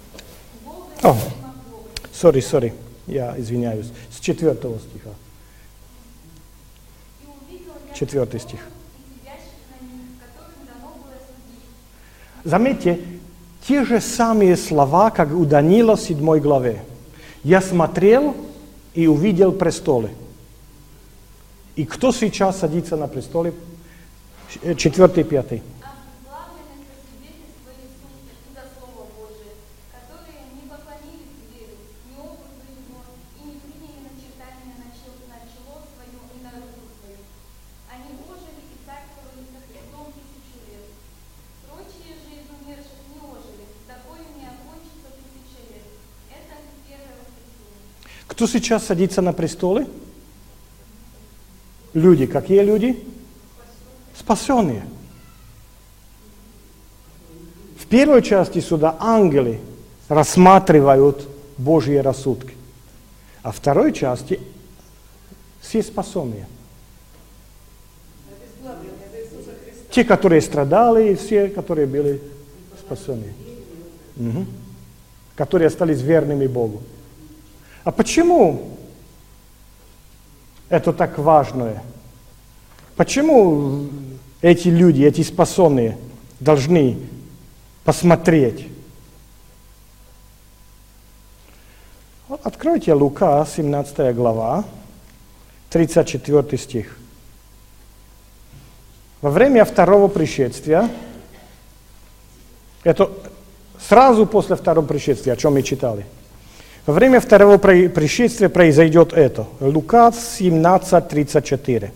Бога 0.63 0.93
и. 1.01 2.15
Сори, 2.15 2.39
сори, 2.39 2.73
я 3.07 3.37
извиняюсь. 3.37 3.91
С 4.15 4.21
четвертого 4.21 4.79
стиха. 4.79 5.09
Четвертый 7.93 8.39
стих. 8.39 8.61
Заметьте, 12.44 13.00
те 13.66 13.84
же 13.84 14.00
самые 14.00 14.56
слова, 14.56 15.10
как 15.10 15.32
у 15.32 15.44
Даниила 15.44 15.96
в 15.96 16.00
7 16.00 16.38
главе. 16.38 16.82
Я 17.44 17.60
смотрел 17.60 18.34
и 18.94 19.06
увидел 19.06 19.52
престолы. 19.52 20.10
И 21.76 21.84
кто 21.84 22.12
сейчас 22.12 22.58
садится 22.58 22.96
на 22.96 23.06
престоле? 23.06 23.54
Э, 24.62 24.74
Четвертый, 24.74 25.24
пятый. 25.24 25.62
Кто 48.45 48.59
сейчас 48.59 48.85
садится 48.85 49.23
на 49.23 49.33
престолы? 49.33 49.87
Люди. 51.95 52.27
Какие 52.27 52.61
люди? 52.61 53.03
Спасенные. 54.15 54.85
В 57.79 57.87
первой 57.87 58.21
части 58.21 58.59
суда 58.59 58.97
ангелы 58.99 59.61
рассматривают 60.09 61.27
Божьи 61.57 61.95
рассудки. 61.95 62.53
А 63.41 63.51
в 63.51 63.55
второй 63.55 63.91
части 63.93 64.39
все 65.59 65.81
спасенные. 65.81 66.47
Те, 69.89 70.03
которые 70.03 70.41
страдали, 70.41 71.13
и 71.13 71.15
все, 71.15 71.47
которые 71.47 71.87
были 71.87 72.21
спасенные. 72.79 73.33
Мгм. 74.17 74.45
Которые 75.35 75.65
остались 75.65 76.03
верными 76.03 76.45
Богу. 76.45 76.83
А 77.85 77.91
почему 77.91 78.71
это 80.69 80.91
так 80.91 81.19
важное? 81.19 81.83
Почему 82.95 83.87
эти 84.41 84.69
люди, 84.69 85.03
эти 85.03 85.21
спасенные 85.21 85.95
должны 86.39 86.97
посмотреть? 87.83 88.67
Откройте 92.43 92.93
Лука, 92.93 93.45
17 93.45 94.15
глава, 94.15 94.65
34 95.69 96.57
стих. 96.57 96.97
Во 99.21 99.29
время 99.29 99.63
второго 99.63 100.07
пришествия, 100.07 100.89
это 102.83 103.11
сразу 103.79 104.25
после 104.25 104.55
второго 104.55 104.87
пришествия, 104.87 105.33
о 105.33 105.37
чем 105.37 105.53
мы 105.53 105.61
читали, 105.61 106.07
во 106.85 106.93
время 106.93 107.19
второго 107.19 107.57
при- 107.57 107.87
пришествия 107.87 108.49
произойдет 108.49 109.13
это. 109.13 109.47
Лука 109.59 110.11
17, 110.11 111.07
34. 111.07 111.91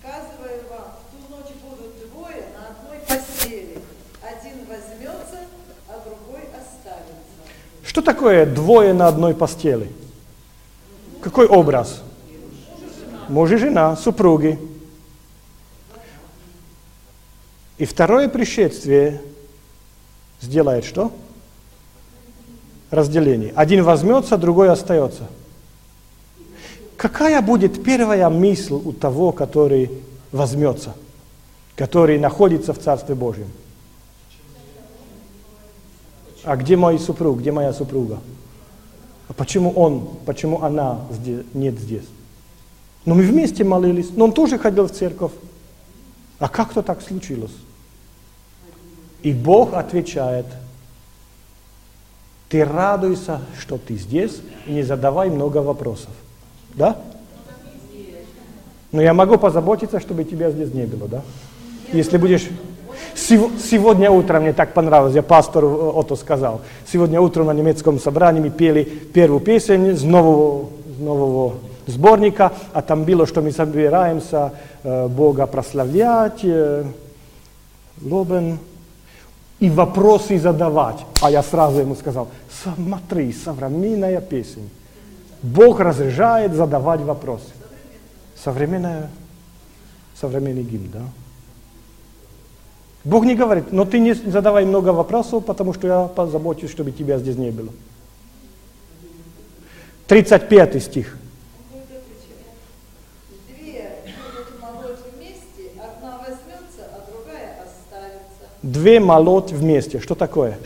Сказываю 0.00 0.60
вам, 0.70 0.84
в 0.96 1.28
ту 1.28 1.36
ночь 1.36 1.52
будут 1.62 2.10
двое 2.10 2.42
на 2.56 2.68
одной 2.70 2.98
постели. 3.06 3.78
Один 4.22 4.66
возьмется, 4.68 5.38
а 5.88 5.92
другой 6.04 6.42
оставится. 6.48 7.84
Что 7.84 8.00
такое 8.02 8.46
двое 8.46 8.94
на 8.94 9.08
одной 9.08 9.34
постели? 9.34 9.90
Какой 11.20 11.46
образ? 11.46 12.02
Муж 13.28 13.50
и 13.52 13.56
жена, 13.56 13.96
супруги. 13.96 14.58
И 17.76 17.84
второе 17.84 18.28
пришествие 18.28 19.20
сделает 20.40 20.84
что? 20.84 21.12
Разделение. 22.90 23.52
Один 23.54 23.84
возьмется, 23.84 24.36
другой 24.36 24.70
остается. 24.70 25.24
Какая 26.96 27.40
будет 27.40 27.82
первая 27.82 28.28
мысль 28.28 28.74
у 28.74 28.92
того, 28.92 29.32
который 29.32 29.90
возьмется, 30.32 30.94
который 31.76 32.18
находится 32.18 32.74
в 32.74 32.78
Царстве 32.78 33.14
Божьем? 33.14 33.48
А 36.42 36.56
где 36.56 36.76
мой 36.76 36.98
супруг, 36.98 37.38
где 37.38 37.52
моя 37.52 37.72
супруга? 37.72 38.18
А 39.28 39.32
почему 39.32 39.70
он, 39.70 40.08
почему 40.26 40.62
она 40.62 41.00
здесь, 41.10 41.44
нет 41.54 41.78
здесь? 41.78 42.06
Но 43.04 43.14
мы 43.14 43.22
вместе 43.22 43.62
молились, 43.64 44.10
но 44.14 44.24
он 44.24 44.32
тоже 44.32 44.58
ходил 44.58 44.86
в 44.86 44.90
церковь. 44.90 45.32
А 46.38 46.48
как 46.48 46.72
то 46.72 46.82
так 46.82 47.02
случилось? 47.02 47.54
И 49.22 49.32
Бог 49.32 49.74
отвечает, 49.74 50.46
ты 52.50 52.64
радуйся, 52.64 53.40
что 53.58 53.78
ты 53.78 53.96
здесь, 53.96 54.40
и 54.66 54.72
не 54.72 54.82
задавай 54.82 55.30
много 55.30 55.58
вопросов. 55.58 56.10
Да? 56.74 56.96
Но 58.90 59.00
я 59.00 59.14
могу 59.14 59.38
позаботиться, 59.38 60.00
чтобы 60.00 60.24
тебя 60.24 60.50
здесь 60.50 60.74
не 60.74 60.84
было, 60.84 61.08
да? 61.08 61.22
Если 61.92 62.18
будешь... 62.18 62.48
Сего- 63.14 63.50
Сегодня 63.58 64.10
утром 64.10 64.42
мне 64.42 64.52
так 64.52 64.74
понравилось, 64.74 65.14
я 65.14 65.22
пастору 65.22 65.96
Ото 65.96 66.16
сказал. 66.16 66.60
Сегодня 66.90 67.20
утром 67.20 67.46
на 67.46 67.52
немецком 67.52 68.00
собрании 68.00 68.40
мы 68.40 68.50
пели 68.50 68.82
первую 68.82 69.40
песню 69.40 69.96
с 69.96 70.02
нового, 70.02 70.68
с 70.96 71.00
нового 71.00 71.54
сборника, 71.86 72.52
а 72.72 72.82
там 72.82 73.04
было, 73.04 73.26
что 73.26 73.42
мы 73.42 73.52
собираемся 73.52 74.52
э, 74.82 75.06
Бога 75.06 75.46
прославлять, 75.46 76.40
э, 76.42 76.84
лобен, 78.02 78.58
и 79.60 79.68
вопросы 79.68 80.38
задавать. 80.38 81.04
А 81.20 81.30
я 81.30 81.42
сразу 81.42 81.80
ему 81.80 81.94
сказал, 81.94 82.28
смотри, 82.62 83.32
современная 83.32 84.20
песня. 84.20 84.64
Бог 85.42 85.80
разрешает 85.80 86.54
задавать 86.54 87.00
вопросы. 87.02 87.50
Современная, 88.42 89.10
современный 90.18 90.62
гимн, 90.62 90.90
да? 90.90 91.02
Бог 93.04 93.24
не 93.24 93.34
говорит, 93.34 93.72
но 93.72 93.84
ты 93.84 93.98
не 93.98 94.12
задавай 94.14 94.64
много 94.64 94.90
вопросов, 94.90 95.44
потому 95.44 95.72
что 95.72 95.86
я 95.86 96.04
позабочусь, 96.04 96.70
чтобы 96.70 96.90
тебя 96.90 97.18
здесь 97.18 97.36
не 97.36 97.50
было. 97.50 97.70
35 100.06 100.82
стих. 100.82 101.16
Две 103.48 104.02
будут 104.04 104.60
молоть 104.60 104.98
вместе, 105.14 105.72
одна 105.80 106.18
возьмется, 106.18 106.90
две 108.62 109.00
молоть 109.00 109.52
вместе. 109.52 110.00
Что 110.00 110.14
такое? 110.14 110.58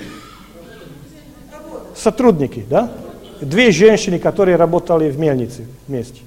Сотрудники, 1.96 2.64
да? 2.68 2.92
Две 3.40 3.70
женщины, 3.70 4.18
которые 4.18 4.56
работали 4.56 5.10
в 5.10 5.18
мельнице 5.18 5.66
вместе. 5.86 6.20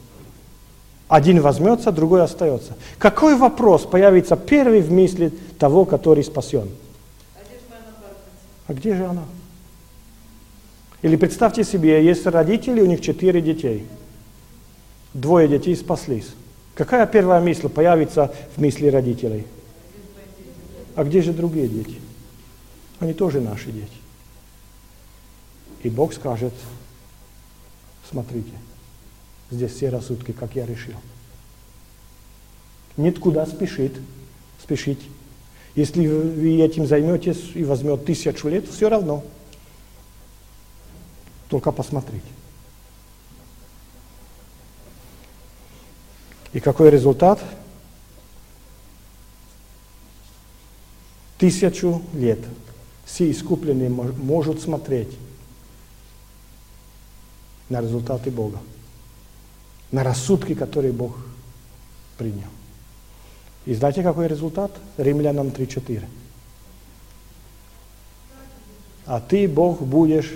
Один 1.07 1.41
возьмется, 1.41 1.91
другой 1.91 2.23
остается. 2.23 2.73
Какой 2.97 3.35
вопрос 3.35 3.83
появится 3.85 4.35
первый 4.35 4.81
в 4.81 4.91
мысли 4.91 5.31
того, 5.57 5.85
который 5.85 6.23
спасен? 6.23 6.69
А 8.67 8.73
где 8.73 8.95
же 8.95 9.05
она? 9.05 9.23
Или 11.01 11.15
представьте 11.15 11.63
себе, 11.63 12.03
есть 12.03 12.25
родители, 12.25 12.81
у 12.81 12.85
них 12.85 13.01
четыре 13.01 13.39
детей. 13.39 13.85
Двое 15.13 15.47
детей 15.47 15.75
спаслись. 15.75 16.27
Какая 16.75 17.07
первая 17.07 17.39
мысль 17.39 17.69
появится 17.69 18.33
в 18.55 18.61
мысли 18.61 18.87
родителей? 18.87 19.45
А 20.97 21.03
где 21.03 21.21
же 21.21 21.31
другие 21.31 21.67
дети? 21.67 22.01
Они 22.99 23.13
тоже 23.13 23.39
наши 23.39 23.71
дети. 23.71 23.87
И 25.83 25.91
Бог 25.91 26.11
скажет, 26.11 26.55
смотрите, 28.09 28.51
здесь 29.51 29.73
все 29.73 29.89
рассудки, 29.89 30.31
как 30.31 30.55
я 30.55 30.65
решил. 30.65 30.95
Нет 32.97 33.19
куда 33.19 33.45
спешит, 33.45 33.93
спешить. 34.59 35.07
Если 35.75 36.07
вы 36.07 36.61
этим 36.61 36.87
займетесь 36.87 37.51
и 37.53 37.63
возьмет 37.63 38.03
тысячу 38.03 38.47
лет, 38.47 38.67
все 38.67 38.89
равно. 38.89 39.23
Только 41.47 41.71
посмотрите. 41.71 42.25
И 46.53 46.59
какой 46.59 46.89
результат? 46.89 47.39
Тысячу 51.37 52.01
лет 52.13 52.39
все 53.05 53.29
искупленные 53.31 53.89
могут 53.89 54.61
смотреть 54.61 55.15
на 57.69 57.81
результаты 57.81 58.31
Бога, 58.31 58.59
на 59.91 60.03
рассудки, 60.03 60.55
которые 60.55 60.93
Бог 60.93 61.15
принял. 62.17 62.49
И 63.65 63.73
знаете, 63.73 64.01
какой 64.01 64.27
результат? 64.27 64.71
Римлянам 64.97 65.47
3.4. 65.49 66.05
А 69.05 69.21
ты, 69.21 69.47
Бог, 69.47 69.81
будешь 69.81 70.33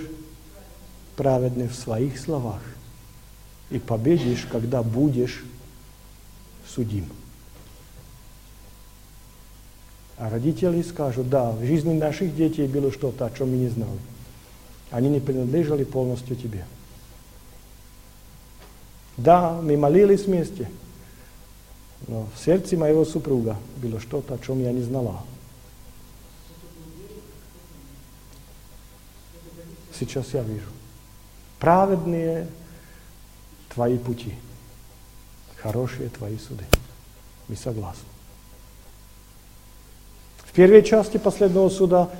праведный 1.16 1.68
в 1.68 1.74
своих 1.74 2.18
словах 2.18 2.62
и 3.70 3.78
победишь, 3.78 4.46
когда 4.50 4.82
будешь 4.82 5.44
судим. 6.66 7.06
А 10.18 10.28
родители 10.30 10.82
скажут, 10.82 11.28
да, 11.28 11.50
в 11.50 11.64
жизни 11.64 11.94
наших 11.94 12.36
детей 12.36 12.68
было 12.68 12.92
что-то, 12.92 13.26
о 13.26 13.30
чем 13.30 13.50
мы 13.50 13.56
не 13.56 13.68
знали. 13.68 13.98
Они 14.90 15.08
не 15.08 15.20
принадлежали 15.20 15.84
полностью 15.84 16.36
тебе. 16.36 16.64
Да, 19.16 19.60
мы 19.60 19.76
молились 19.76 20.24
вместе, 20.24 20.70
но 22.08 22.28
в 22.34 22.44
сердце 22.44 22.76
моего 22.76 23.04
супруга 23.04 23.56
было 23.76 24.00
что-то, 24.00 24.34
о 24.34 24.38
чем 24.38 24.60
я 24.60 24.72
не 24.72 24.82
знала. 24.82 25.22
Сейчас 29.98 30.34
я 30.34 30.42
вижу. 30.42 30.68
Праведные 31.58 32.48
твои 33.68 33.98
пути, 33.98 34.34
хорошие 35.56 36.08
твои 36.08 36.36
суды. 36.38 36.64
Мы 37.48 37.56
согласны. 37.56 38.11
В 40.52 40.54
первой 40.54 40.82
части 40.82 41.16
последнего 41.16 41.70
суда 41.70 42.10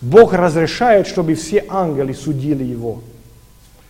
Бог 0.00 0.32
разрешает, 0.32 1.08
чтобы 1.08 1.34
все 1.34 1.64
ангелы 1.68 2.14
судили 2.14 2.62
его. 2.62 3.00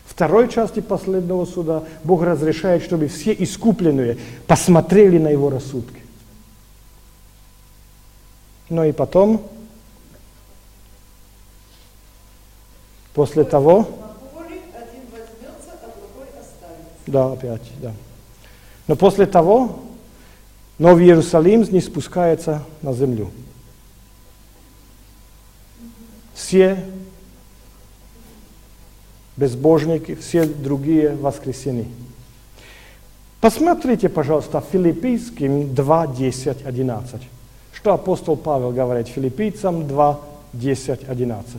Второй 0.07 0.49
части 0.49 0.81
последнего 0.81 1.45
суда 1.45 1.83
Бог 2.03 2.23
разрешает, 2.23 2.83
чтобы 2.83 3.09
все 3.09 3.35
искупленные 3.38 4.17
посмотрели 4.47 5.19
на 5.19 5.29
его 5.29 5.51
рассудки. 5.51 6.01
Но 8.71 8.87
и 8.87 8.93
потом, 8.93 9.47
после 13.12 13.45
того, 13.45 13.87
а 14.35 14.49
да, 17.07 17.33
опять, 17.33 17.71
да. 17.83 17.93
Но 18.87 18.97
после 18.97 19.27
того 19.27 19.81
Новый 20.79 21.05
Иерусалим 21.05 21.63
не 21.63 21.81
спускается 21.81 22.63
на 22.83 22.93
землю. 22.93 23.31
Все 26.35 26.83
безбожники, 29.37 30.15
все 30.15 30.45
другие 30.45 31.15
воскресены. 31.15 31.87
Посмотрите, 33.41 34.09
пожалуйста, 34.09 34.63
Филиппийским 34.73 35.75
2, 35.75 36.07
10, 36.07 36.65
11. 36.65 37.23
Что 37.73 37.95
апостол 37.95 38.37
Павел 38.37 38.71
говорит 38.71 39.09
филиппийцам 39.09 39.89
2, 39.89 40.21
10, 40.53 41.09
11. 41.09 41.57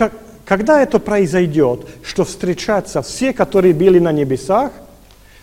Как- 0.00 0.14
когда 0.46 0.80
это 0.80 0.98
произойдет, 0.98 1.86
что 2.02 2.24
встречаются 2.24 3.02
все, 3.02 3.34
которые 3.34 3.74
были 3.74 3.98
на 3.98 4.12
небесах, 4.12 4.72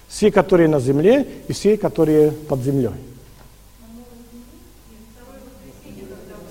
все, 0.08 0.32
которые 0.32 0.68
на 0.68 0.80
земле, 0.80 1.28
и 1.48 1.54
все, 1.54 1.78
которые 1.78 2.32
под 2.32 2.62
землей? 2.62 2.90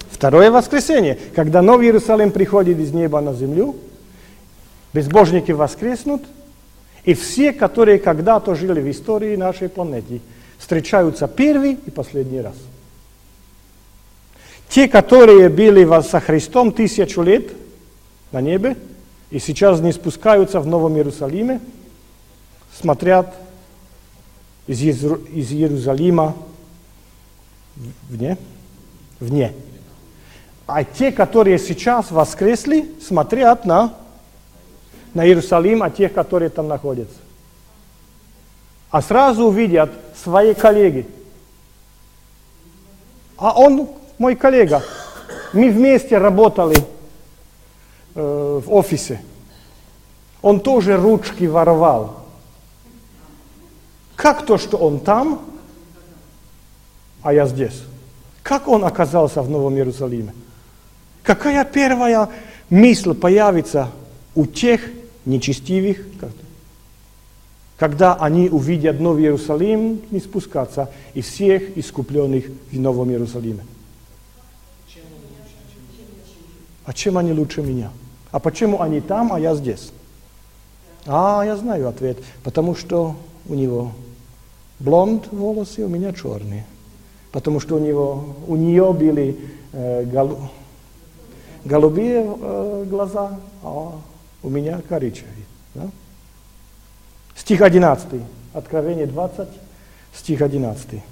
Второе 0.09 0.53
воскресенье, 0.53 1.19
когда 1.35 1.63
Новый 1.63 1.87
Иерусалим 1.87 2.31
приходит 2.31 2.79
из 2.79 2.93
неба 2.93 3.21
на 3.21 3.35
землю, 3.35 3.75
безбожники 4.93 5.51
воскреснут, 5.51 6.23
и 7.03 7.15
все, 7.15 7.53
которые 7.53 7.99
когда-то 7.99 8.55
жили 8.55 8.81
в 8.81 8.89
истории 8.89 9.35
нашей 9.35 9.69
планеты, 9.69 10.21
встречаются 10.59 11.27
первый 11.27 11.73
и 11.85 11.91
последний 11.91 12.41
раз. 12.41 12.55
Те, 14.69 14.87
которые 14.87 15.49
были 15.49 15.85
со 16.03 16.21
Христом 16.21 16.71
тысячу 16.71 17.23
лет 17.23 17.51
на 18.33 18.41
небе, 18.41 18.77
и 19.31 19.39
сейчас 19.39 19.81
не 19.81 19.93
спускаются 19.93 20.61
в 20.61 20.67
Новом 20.67 20.97
Иерусалиме, 20.97 21.61
смотрят 22.73 23.35
из, 24.67 24.81
из 24.81 25.53
Иерусалима 25.53 26.37
вне, 28.09 28.37
вне. 29.21 29.53
А 30.67 30.83
те, 30.85 31.13
которые 31.13 31.59
сейчас 31.59 32.11
воскресли, 32.11 32.91
смотрят 33.01 33.65
на, 33.65 33.95
на 35.15 35.25
Иерусалим, 35.27 35.83
а 35.83 35.91
тех, 35.91 36.13
которые 36.13 36.51
там 36.51 36.67
находятся. 36.67 37.17
А 38.91 39.03
сразу 39.03 39.47
увидят 39.47 39.91
свои 40.23 40.55
коллеги. 40.55 41.07
А 43.37 43.59
он 43.59 43.89
мой 44.19 44.35
коллега. 44.35 44.83
Мы 45.53 45.71
вместе 45.71 46.19
работали 46.19 46.77
э, 48.17 48.61
в 48.65 48.73
офисе. 48.73 49.21
Он 50.43 50.61
тоже 50.61 50.97
ручки 50.97 51.45
воровал. 51.45 52.25
Как 54.17 54.47
то, 54.47 54.59
что 54.59 54.79
он 54.79 54.99
там, 55.01 55.41
а 57.23 57.33
я 57.33 57.47
здесь? 57.47 57.83
Как 58.43 58.67
он 58.69 58.85
оказался 58.85 59.43
в 59.43 59.51
Новом 59.51 59.75
Иерусалиме? 59.75 60.33
Какая 61.23 61.65
первая 61.65 62.29
мысль 62.71 63.15
появится 63.15 63.91
у 64.35 64.47
тех 64.47 64.81
нечестивых, 65.25 65.99
когда 67.77 68.15
они 68.15 68.49
увидят 68.49 69.01
Новый 69.01 69.25
Иерусалим 69.25 70.01
не 70.11 70.21
спускаться 70.21 70.91
и 71.13 71.21
всех 71.21 71.77
искупленных 71.77 72.45
в 72.71 72.79
Новом 72.79 73.11
Иерусалиме? 73.11 73.67
А 76.85 76.93
чем 76.93 77.19
они 77.19 77.33
лучше 77.33 77.63
меня? 77.63 77.91
А 78.31 78.39
почему 78.41 78.81
они 78.81 79.01
там, 79.01 79.33
а 79.33 79.41
я 79.41 79.55
здесь? 79.55 79.93
А, 81.07 81.43
я 81.45 81.57
знаю 81.57 81.89
ответ. 81.89 82.19
Потому 82.43 82.75
что 82.75 83.17
у 83.49 83.55
него 83.55 83.93
блонд 84.79 85.33
волосы, 85.33 85.85
у 85.85 85.89
меня 85.89 86.13
черные. 86.13 86.67
Потому 87.33 87.61
что 87.61 87.77
у, 87.77 87.79
него, 87.79 88.37
у 88.47 88.57
нее 88.57 88.93
были 88.93 89.39
э, 89.73 90.05
голу- 90.05 90.49
голубые 91.65 92.25
э, 92.27 92.85
глаза, 92.89 93.39
а 93.63 93.93
у 94.43 94.49
меня 94.49 94.81
коричневые. 94.89 95.45
да? 95.75 95.91
Стих 97.37 97.61
11, 97.61 98.07
Откровение 98.55 99.07
20, 99.07 99.49
стих 100.15 100.41
11. 100.41 101.03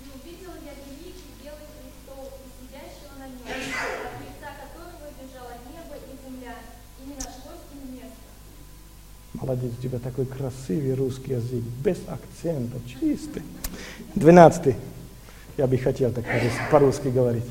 И 0.00 0.04
увидел 0.14 0.52
я 0.64 0.72
великий 0.86 1.32
белый 1.42 1.66
престол 1.74 2.30
и 2.38 2.48
сидящего 2.58 3.18
на 3.18 3.26
нем, 3.26 3.48
от 3.48 4.20
лица 4.22 4.50
которого 4.62 5.10
бежало 5.18 5.52
небо 5.66 5.96
и 5.96 6.14
земля, 6.24 6.56
и 7.02 7.08
не 7.08 7.14
нашлось 7.14 7.66
им 7.72 7.94
места. 7.94 8.28
Молодец, 9.48 9.72
у 9.78 9.82
тебя 9.82 9.98
такой 9.98 10.26
красивый 10.26 10.92
русский 10.92 11.32
язык, 11.32 11.64
без 11.82 11.96
акцента, 12.06 12.76
чистый. 12.86 13.42
12. 14.14 14.76
Я 15.56 15.66
бы 15.66 15.78
хотел 15.78 16.12
так 16.12 16.22
по-русски- 16.26 16.70
по-русски 16.70 17.08
говорить. 17.08 17.44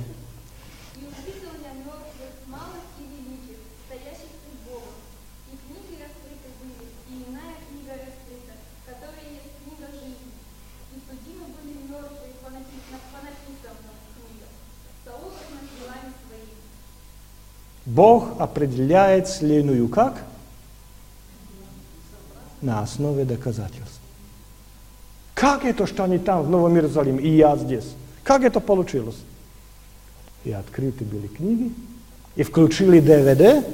Бог 17.87 18.39
определяет 18.39 19.27
Вселенную 19.27 19.87
как? 19.87 20.21
На 22.61 22.81
основе 22.81 23.25
доказательств. 23.25 23.99
Как 25.33 25.65
это, 25.65 25.85
что 25.85 26.03
они 26.03 26.17
там, 26.17 26.43
в 26.43 26.49
Новом 26.49 26.73
Иерусалиме, 26.75 27.21
и 27.21 27.35
я 27.35 27.55
здесь? 27.57 27.85
Как 28.23 28.43
это 28.43 28.59
получилось? 28.59 29.17
И 30.43 30.51
открыты 30.51 31.05
были 31.05 31.27
книги, 31.27 31.71
и 32.35 32.43
включили 32.43 32.99
ДВД, 32.99 33.65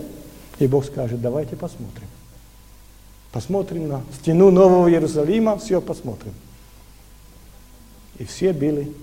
и 0.59 0.67
Бог 0.67 0.85
скажет, 0.85 1.21
давайте 1.21 1.55
посмотрим. 1.55 2.07
Посмотрим 3.31 3.87
на 3.87 4.01
стену 4.19 4.51
Нового 4.51 4.89
Иерусалима, 4.91 5.57
все 5.57 5.81
посмотрим. 5.81 6.33
И 8.19 8.25
все 8.25 8.53
были, 8.53 8.93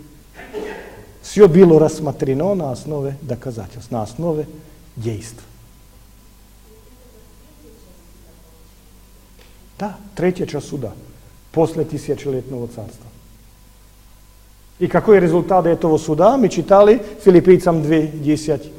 все 1.22 1.48
было 1.48 1.80
рассмотрено 1.80 2.54
на 2.54 2.70
основе 2.70 3.16
доказательств, 3.22 3.90
на 3.90 4.02
основе 4.02 4.46
действий. 4.96 5.40
Да, 9.80 9.96
третья 10.14 10.46
часть 10.46 10.68
суда, 10.68 10.92
после 11.52 11.84
тысячелетнего 11.84 12.68
царства. 12.68 13.06
И 14.78 14.86
какой 14.86 15.20
результат 15.20 15.64
этого 15.64 15.96
суда 15.96 16.36
мы 16.36 16.50
читали 16.50 17.02
Филиппийцам 17.24 17.80
2.10. 17.82 18.70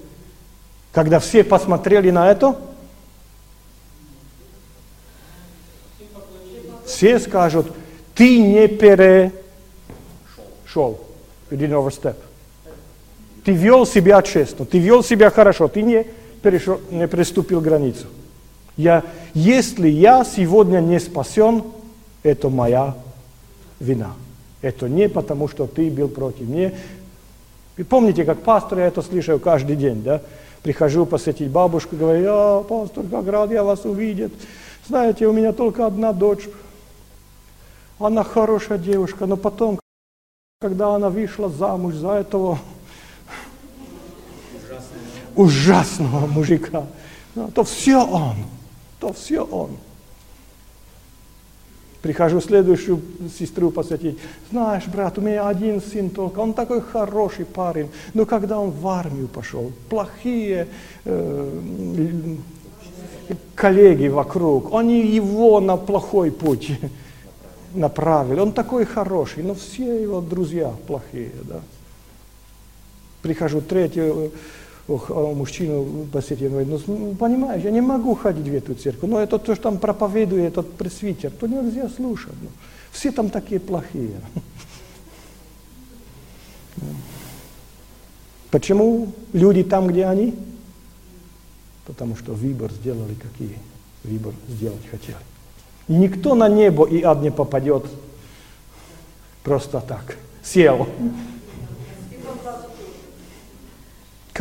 Когда 0.92 1.20
все 1.20 1.44
посмотрели 1.44 2.12
на 2.12 2.32
это, 2.32 2.56
все 6.86 7.20
скажут, 7.20 7.66
ты 8.14 8.40
не 8.40 8.68
перешел. 8.68 9.32
Didn't 11.50 11.72
overstep. 11.72 12.16
Ты 13.44 13.54
вел 13.54 13.88
себя 13.88 14.22
честно, 14.22 14.66
ты 14.66 14.78
вел 14.78 15.04
себя 15.04 15.32
хорошо, 15.32 15.68
ты 15.68 15.82
не, 15.82 16.06
перешел, 16.44 16.80
не 16.92 17.08
приступил 17.08 17.60
границу. 17.60 18.06
Я, 18.82 19.04
если 19.36 19.88
я 19.88 20.24
сегодня 20.26 20.80
не 20.80 21.00
спасен, 21.00 21.64
это 22.24 22.50
моя 22.50 22.96
вина. 23.80 24.14
Это 24.64 24.90
не 24.90 25.08
потому, 25.08 25.48
что 25.48 25.68
ты 25.68 25.92
был 25.92 26.08
против 26.08 26.48
меня. 26.48 26.72
Вы 27.78 27.84
помните, 27.84 28.26
как 28.26 28.42
пастор, 28.42 28.80
я 28.80 28.88
это 28.88 29.04
слышал 29.04 29.38
каждый 29.38 29.76
день, 29.76 30.02
да? 30.02 30.22
Прихожу 30.64 31.06
посетить 31.06 31.50
бабушку, 31.50 31.96
говорю, 31.96 32.26
а, 32.28 32.64
пастор, 32.64 33.06
как 33.10 33.28
рад 33.28 33.52
я 33.52 33.64
вас 33.64 33.86
увидеть. 33.86 34.34
Знаете, 34.88 35.28
у 35.28 35.32
меня 35.32 35.54
только 35.54 35.86
одна 35.86 36.12
дочь. 36.12 36.50
Она 38.00 38.24
хорошая 38.24 38.80
девушка, 38.80 39.28
но 39.28 39.38
потом, 39.38 39.80
когда 40.60 40.96
она 40.96 41.10
вышла 41.10 41.50
замуж 41.50 41.94
за 41.96 42.14
этого 42.14 42.58
ужасного 45.36 46.26
мужика, 46.26 46.88
ну, 47.36 47.50
то 47.50 47.64
все 47.64 48.04
он, 48.04 48.36
то 49.02 49.12
все 49.12 49.42
он. 49.42 49.72
Прихожу 52.02 52.40
следующую 52.40 53.02
сестру 53.38 53.70
посетить. 53.72 54.18
Знаешь, 54.50 54.86
брат, 54.88 55.18
у 55.18 55.22
меня 55.22 55.48
один 55.48 55.82
сын 55.82 56.10
только, 56.10 56.40
он 56.40 56.54
такой 56.54 56.82
хороший 56.82 57.46
парень. 57.46 57.90
Но 58.14 58.26
когда 58.26 58.60
он 58.60 58.72
в 58.72 58.88
армию 58.88 59.28
пошел, 59.28 59.72
плохие 59.90 60.68
э, 61.06 62.36
коллеги 63.56 64.08
вокруг, 64.08 64.74
они 64.74 65.06
его 65.06 65.60
на 65.60 65.78
плохой 65.78 66.32
путь 66.32 66.72
направили. 67.74 68.40
Он 68.40 68.52
такой 68.52 68.86
хороший, 68.86 69.44
но 69.44 69.54
все 69.54 70.02
его 70.02 70.22
друзья 70.22 70.74
плохие. 70.88 71.32
Да? 71.44 71.62
Прихожу 73.22 73.62
третью 73.62 74.32
ох, 74.88 75.10
а 75.10 75.34
мужчину 75.34 76.08
посетил, 76.12 76.52
говорит, 76.52 76.88
ну 76.88 77.16
понимаешь, 77.16 77.64
я 77.64 77.72
не 77.72 77.82
могу 77.82 78.16
ходить 78.16 78.48
в 78.48 78.54
эту 78.54 78.76
церковь, 78.76 79.10
но 79.10 79.20
это 79.20 79.40
то, 79.40 79.56
что 79.56 79.64
там 79.64 79.78
проповедует 79.78 80.54
этот 80.54 80.74
пресвитер, 80.74 81.32
то 81.32 81.48
нельзя 81.48 81.90
слушать. 81.90 82.34
Ну, 82.42 82.50
все 82.92 83.12
там 83.12 83.30
такие 83.30 83.60
плохие. 83.60 84.22
Почему 88.52 89.12
люди 89.34 89.64
там, 89.64 89.88
где 89.88 90.06
они? 90.06 90.36
Потому 91.86 92.16
что 92.16 92.34
выбор 92.34 92.72
сделали 92.72 93.16
какие? 93.16 93.58
Выбор 94.04 94.34
сделать 94.50 94.86
хотели. 94.90 95.18
Никто 95.88 96.36
на 96.36 96.48
небо 96.48 96.88
и 96.88 97.02
ад 97.02 97.22
не 97.22 97.32
попадет 97.32 97.86
просто 99.44 99.82
так. 99.82 100.18
Сел. 100.44 100.88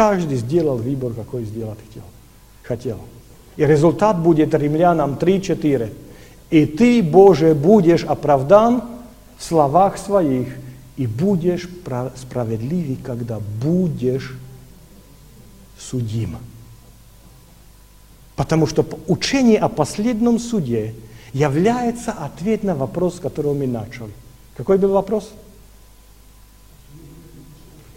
Каждый 0.01 0.39
сделал 0.39 0.79
выбор, 0.79 1.13
какой 1.13 1.45
сделать 1.45 1.79
хотел. 1.87 2.03
хотел. 2.63 2.99
И 3.59 3.67
результат 3.67 4.19
будет 4.19 4.55
Римлянам 4.55 5.19
3-4. 5.21 5.93
И 6.49 6.65
ты, 6.65 7.03
Боже, 7.03 7.55
будешь 7.55 8.05
оправдан 8.05 8.83
в 9.37 9.45
словах 9.45 9.99
своих, 9.99 10.57
и 10.97 11.07
будешь 11.07 11.69
справедливый, 12.17 12.97
когда 12.97 13.41
будешь 13.63 14.39
судим. 15.79 16.39
Потому 18.37 18.67
что 18.67 18.87
учение 19.07 19.59
о 19.59 19.69
последнем 19.69 20.39
суде 20.39 20.95
является 21.35 22.13
ответ 22.13 22.63
на 22.63 22.75
вопрос, 22.75 23.17
с 23.17 23.21
которого 23.21 23.53
мы 23.53 23.67
начали. 23.67 24.13
Какой 24.57 24.79
был 24.79 24.93
вопрос? 24.93 25.31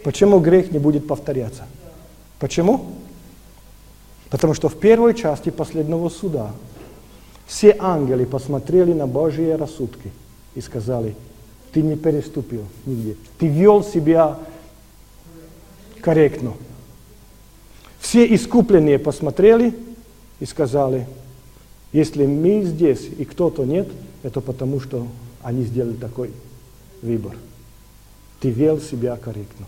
Почему 0.02 0.38
грех 0.38 0.70
не 0.70 0.78
будет 0.78 1.06
повторяться? 1.06 1.64
Почему? 2.44 2.84
Потому 4.28 4.52
что 4.52 4.68
в 4.68 4.78
первой 4.78 5.14
части 5.14 5.48
последнего 5.48 6.10
суда 6.10 6.52
все 7.46 7.74
ангелы 7.78 8.26
посмотрели 8.26 8.92
на 8.92 9.06
Божьи 9.06 9.48
рассудки 9.52 10.12
и 10.54 10.60
сказали, 10.60 11.16
ты 11.72 11.80
не 11.80 11.96
переступил 11.96 12.66
нигде, 12.84 13.16
ты 13.38 13.46
вел 13.46 13.82
себя 13.82 14.38
корректно. 16.02 16.52
Все 17.98 18.26
искупленные 18.34 18.98
посмотрели 18.98 19.74
и 20.38 20.44
сказали, 20.44 21.08
если 21.92 22.26
мы 22.26 22.62
здесь 22.64 23.08
и 23.16 23.24
кто-то 23.24 23.64
нет, 23.64 23.88
это 24.22 24.42
потому, 24.42 24.80
что 24.80 25.06
они 25.42 25.62
сделали 25.62 25.96
такой 25.96 26.30
выбор. 27.00 27.38
Ты 28.40 28.50
вел 28.50 28.82
себя 28.82 29.16
корректно. 29.16 29.64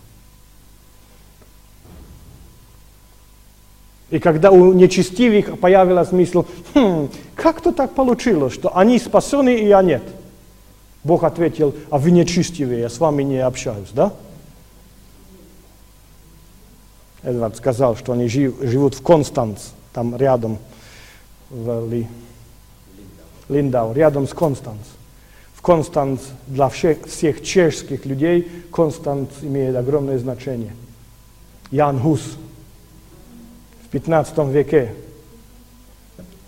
И 4.11 4.19
когда 4.21 4.53
у 4.53 4.73
нечестивых 4.73 5.59
появился 5.59 6.15
мысль, 6.15 6.43
хм, 6.75 7.09
как-то 7.35 7.73
так 7.73 7.95
получилось, 7.95 8.53
что 8.53 8.77
они 8.77 8.99
спасены, 8.99 9.57
и 9.57 9.67
я 9.67 9.83
нет. 9.83 10.03
Бог 11.03 11.25
ответил, 11.25 11.75
а 11.91 11.99
вы 11.99 12.11
нечестивые, 12.13 12.81
я 12.81 12.89
с 12.89 12.99
вами 12.99 13.23
не 13.23 13.39
общаюсь, 13.39 13.89
да? 13.93 14.13
Эдвард 17.23 17.57
сказал, 17.57 17.97
что 17.97 18.13
они 18.13 18.29
жив, 18.29 18.55
живут 18.61 18.95
в 18.95 19.03
Констанц, 19.03 19.71
там 19.93 20.17
рядом, 20.17 20.59
в 21.51 21.91
Ли, 21.91 22.07
Линдау, 23.49 23.93
рядом 23.93 24.29
с 24.29 24.33
Констанц. 24.33 24.87
В 25.55 25.63
Констанц 25.63 26.21
для 26.47 26.69
всех, 26.69 27.07
всех 27.07 27.43
чешских 27.43 28.07
людей 28.07 28.49
Констанц 28.73 29.31
имеет 29.43 29.75
огромное 29.75 30.19
значение. 30.19 30.77
Ян 31.73 31.99
Хус 31.99 32.21
в 33.87 33.91
15 33.91 34.39
веке, 34.49 34.95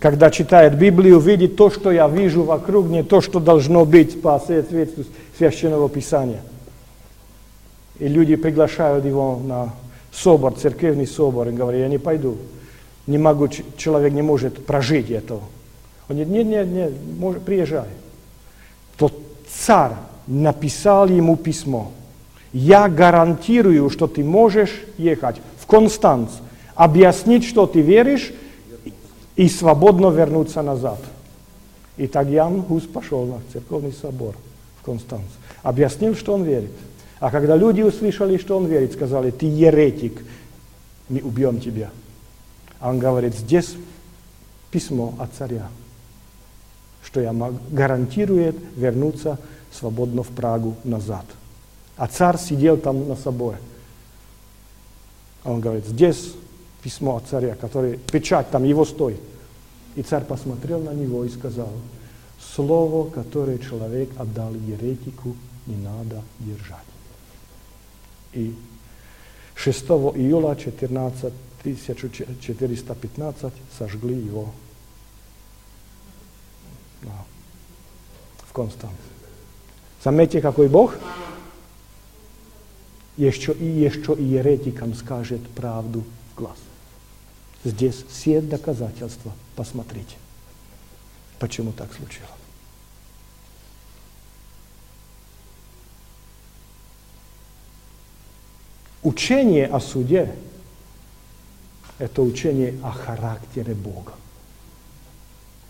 когда 0.01 0.31
читает 0.31 0.79
Библию, 0.79 1.19
видит 1.19 1.57
то, 1.57 1.71
что 1.71 1.91
я 1.91 2.09
вижу 2.09 2.45
вокруг, 2.45 2.87
не 2.87 3.03
то, 3.03 3.21
что 3.21 3.41
должно 3.41 3.85
быть 3.85 4.21
по 4.23 4.39
соответствию 4.39 5.07
Священного 5.37 5.89
Писания. 5.89 6.41
И 7.99 8.07
люди 8.07 8.37
приглашают 8.37 9.05
его 9.05 9.41
на 9.45 9.73
собор, 10.13 10.55
церковный 10.55 11.07
собор, 11.07 11.49
и 11.49 11.53
говорят, 11.53 11.81
я 11.81 11.89
не 11.89 11.99
пойду. 11.99 12.37
не 13.07 13.19
могу, 13.19 13.49
человек 13.77 14.13
не 14.13 14.23
может 14.23 14.65
прожить 14.67 15.11
этого. 15.11 15.41
Он 16.09 16.17
говорит, 16.17 16.29
нет, 16.29 16.47
нет, 16.47 16.67
нет, 16.69 16.93
может, 17.19 17.43
приезжай. 17.43 17.89
То 18.97 19.11
царь 19.51 19.93
написал 20.27 21.09
ему 21.09 21.37
письмо. 21.37 21.91
Я 22.53 22.89
гарантирую, 22.89 23.91
что 23.91 24.07
ты 24.07 24.25
можешь 24.25 24.85
ехать 24.97 25.37
в 25.61 25.67
Констанц, 25.67 26.31
объяснить, 26.79 27.45
что 27.45 27.67
ты 27.67 27.81
веришь, 27.81 28.33
и- 29.35 29.49
свободно 29.49 30.11
вернуться 30.11 30.63
назад. 30.63 31.01
И 31.97 32.07
так 32.07 32.29
Ян 32.29 32.61
Гус 32.61 32.85
пошел 32.85 33.27
на 33.27 33.41
церковный 33.53 33.93
собор 33.93 34.37
в 34.81 34.85
Констанц. 34.85 35.27
Объяснил, 35.65 36.15
что 36.15 36.35
он 36.35 36.45
верит. 36.45 36.71
А 37.19 37.33
когда 37.33 37.57
люди 37.57 37.83
услышали, 37.83 38.39
что 38.39 38.57
он 38.57 38.67
верит, 38.67 38.93
сказали, 38.93 39.33
ты 39.33 39.47
еретик, 39.47 40.25
мы 41.09 41.21
убьем 41.21 41.61
тебя. 41.61 41.91
А 42.79 42.91
он 42.91 43.01
говорит, 43.01 43.35
здесь 43.35 43.75
письмо 44.71 45.15
от 45.19 45.31
царя, 45.37 45.67
что 47.03 47.21
я 47.21 47.35
гарантирует 47.71 48.57
вернуться 48.77 49.41
свободно 49.73 50.23
в 50.23 50.29
Прагу 50.29 50.77
назад. 50.85 51.25
А 51.97 52.07
царь 52.07 52.39
сидел 52.39 52.77
там 52.77 53.09
на 53.09 53.17
соборе. 53.17 53.59
А 55.43 55.51
он 55.51 55.61
говорит, 55.61 55.87
здесь 55.87 56.35
письмо 56.83 57.17
от 57.17 57.27
царя, 57.27 57.55
который, 57.55 57.99
печать 57.99 58.51
там 58.51 58.65
его 58.65 58.85
стоит. 58.85 59.21
И 59.97 60.03
царь 60.03 60.25
посмотрел 60.25 60.81
на 60.81 60.95
него 60.95 61.25
и 61.25 61.29
сказал, 61.29 61.71
слово, 62.55 63.11
которое 63.11 63.59
человек 63.59 64.11
отдал 64.17 64.55
еретику, 64.55 65.35
не 65.67 65.77
надо 65.77 66.23
держать. 66.39 66.79
И 68.33 68.55
6 69.55 69.85
июля 69.85 70.55
14, 70.55 71.33
1415 71.63 73.53
сожгли 73.77 74.15
его 74.15 74.53
в 78.47 78.53
Констанце. 78.53 78.97
Заметьте, 80.03 80.41
какой 80.41 80.69
Бог? 80.69 80.95
Еще 83.17 83.53
и 83.53 83.65
еще 83.65 84.15
и 84.15 84.23
еретикам 84.23 84.95
скажет 84.95 85.45
правду 85.51 86.05
глаз. 86.39 86.57
Здесь 87.65 88.05
все 88.09 88.41
доказательства. 88.41 89.33
Посмотрите, 89.57 90.17
почему 91.39 91.73
так 91.73 91.93
случилось. 91.93 92.31
Учение 99.03 99.67
о 99.67 99.81
суде– 99.81 100.35
это 101.99 102.23
учение 102.23 102.79
о 102.83 102.91
характере 102.91 103.75
Бога. 103.75 104.13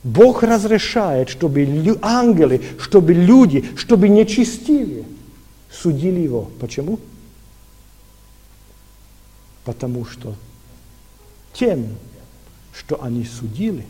Бог 0.02 0.42
разрешает, 0.42 1.28
чтобы 1.28 1.66
ангелы, 2.02 2.62
чтобы 2.78 3.12
люди, 3.12 3.76
чтобы 3.76 4.08
нечестивые 4.08 5.04
судили 5.70 6.20
его. 6.20 6.50
Почему? 6.60 6.98
Потому 9.64 10.04
что 10.04 10.34
тем, 11.52 11.96
что 12.72 13.02
они 13.02 13.24
судили, 13.24 13.86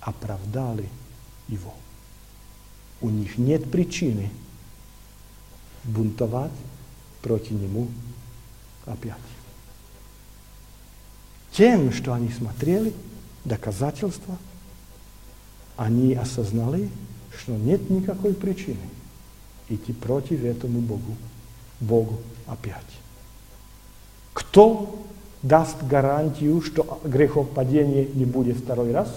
оправдали 0.00 0.88
его. 1.48 1.74
У 3.00 3.10
них 3.10 3.38
нет 3.38 3.70
причины 3.70 4.30
бунтовать 5.84 6.52
против 7.22 7.52
него 7.52 7.88
опять. 8.86 9.16
Тем, 11.52 11.92
что 11.92 12.12
они 12.12 12.28
смотрели, 12.30 12.92
доказательства, 13.44 14.38
они 15.76 16.14
осознали, 16.14 16.90
что 17.36 17.52
нет 17.52 17.88
никакой 17.88 18.34
причины 18.34 18.76
идти 19.68 19.92
против 19.92 20.44
этому 20.44 20.80
Богу, 20.80 21.16
Богу 21.80 22.20
опять. 22.46 22.82
Кто 24.32 25.06
даст 25.42 25.82
гарантию, 25.82 26.60
что 26.62 27.00
грехопадения 27.04 28.06
не 28.14 28.24
будет 28.24 28.58
второй 28.58 28.92
раз? 28.92 29.08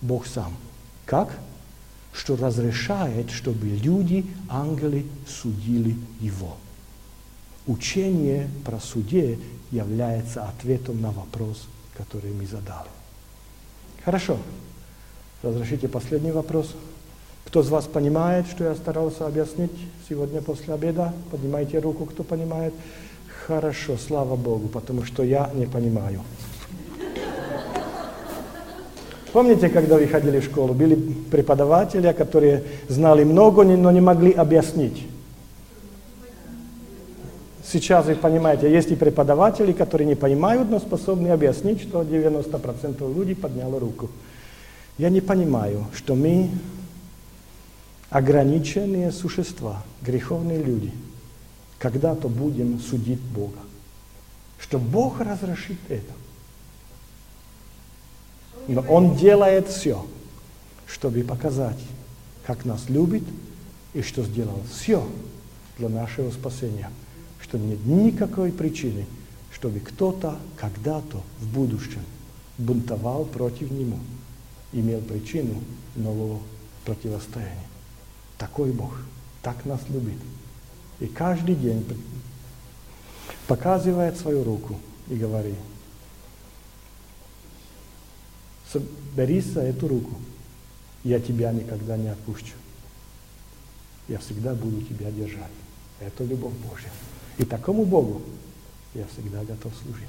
Бог 0.00 0.26
сам. 0.26 0.54
Как? 1.06 1.38
Что 2.12 2.36
разрешает, 2.36 3.30
чтобы 3.30 3.66
люди, 3.66 4.26
ангелы, 4.48 5.06
судили 5.26 5.96
его. 6.20 6.56
Учение 7.66 8.48
про 8.64 8.80
суде 8.80 9.38
является 9.70 10.44
ответом 10.44 11.00
на 11.00 11.10
вопрос, 11.10 11.68
который 11.96 12.32
мы 12.32 12.46
задали. 12.46 12.88
Хорошо. 14.04 14.38
Разрешите 15.42 15.86
последний 15.86 16.32
вопрос. 16.32 16.74
Кто 17.44 17.60
из 17.60 17.68
вас 17.68 17.86
понимает, 17.86 18.46
что 18.48 18.64
я 18.64 18.74
старался 18.74 19.26
объяснить 19.26 19.72
сегодня 20.08 20.42
после 20.42 20.74
обеда? 20.74 21.14
Поднимайте 21.30 21.78
руку, 21.78 22.06
кто 22.06 22.22
понимает. 22.22 22.74
Хорошо, 23.48 23.96
слава 23.96 24.36
Богу, 24.36 24.68
потому 24.68 25.04
что 25.04 25.22
я 25.22 25.50
не 25.54 25.64
понимаю. 25.64 26.20
Помните, 29.32 29.70
когда 29.70 29.96
вы 29.96 30.06
ходили 30.06 30.40
в 30.40 30.44
школу, 30.44 30.74
были 30.74 30.94
преподаватели, 31.30 32.12
которые 32.12 32.64
знали 32.88 33.24
много, 33.24 33.64
но 33.64 33.90
не 33.90 34.02
могли 34.02 34.32
объяснить? 34.32 35.06
Сейчас 37.64 38.04
вы 38.04 38.16
понимаете, 38.16 38.70
есть 38.70 38.90
и 38.90 38.96
преподаватели, 38.96 39.72
которые 39.72 40.06
не 40.06 40.14
понимают, 40.14 40.68
но 40.68 40.78
способны 40.78 41.28
объяснить, 41.28 41.80
что 41.80 42.02
90% 42.02 43.14
людей 43.16 43.34
подняло 43.34 43.80
руку. 43.80 44.10
Я 44.98 45.08
не 45.08 45.22
понимаю, 45.22 45.86
что 45.94 46.14
мы 46.14 46.50
ограниченные 48.10 49.10
существа, 49.10 49.82
греховные 50.02 50.62
люди, 50.62 50.92
когда-то 51.78 52.28
будем 52.28 52.80
судить 52.80 53.20
Бога. 53.20 53.60
Что 54.58 54.78
Бог 54.78 55.20
разрешит 55.20 55.78
это. 55.88 56.12
Но 58.66 58.82
Он 58.82 59.16
делает 59.16 59.68
все, 59.68 60.04
чтобы 60.86 61.22
показать, 61.22 61.78
как 62.44 62.64
нас 62.64 62.88
любит 62.88 63.22
и 63.94 64.02
что 64.02 64.24
сделал 64.24 64.60
все 64.70 65.06
для 65.78 65.88
нашего 65.88 66.30
спасения. 66.30 66.90
Что 67.40 67.58
нет 67.58 67.84
никакой 67.86 68.52
причины, 68.52 69.06
чтобы 69.52 69.80
кто-то 69.80 70.36
когда-то 70.56 71.22
в 71.38 71.46
будущем 71.54 72.02
бунтовал 72.58 73.24
против 73.24 73.70
Него, 73.70 73.98
имел 74.72 75.00
причину 75.00 75.62
нового 75.94 76.40
противостояния. 76.84 77.68
Такой 78.36 78.72
Бог, 78.72 78.92
так 79.42 79.64
нас 79.64 79.80
любит. 79.88 80.18
И 81.00 81.06
каждый 81.06 81.54
день 81.54 81.84
показывает 83.46 84.16
свою 84.16 84.44
руку 84.44 84.78
и 85.08 85.14
говорит, 85.14 85.54
соберись 88.72 89.46
за 89.46 89.62
эту 89.62 89.88
руку, 89.88 90.16
я 91.04 91.20
тебя 91.20 91.52
никогда 91.52 91.96
не 91.96 92.08
отпущу. 92.08 92.54
Я 94.08 94.18
всегда 94.18 94.54
буду 94.54 94.82
тебя 94.82 95.10
держать. 95.10 95.52
Это 96.00 96.24
любовь 96.24 96.54
Божья. 96.70 96.90
И 97.38 97.44
такому 97.44 97.84
Богу 97.84 98.22
я 98.94 99.06
всегда 99.06 99.44
готов 99.44 99.72
служить. 99.82 100.08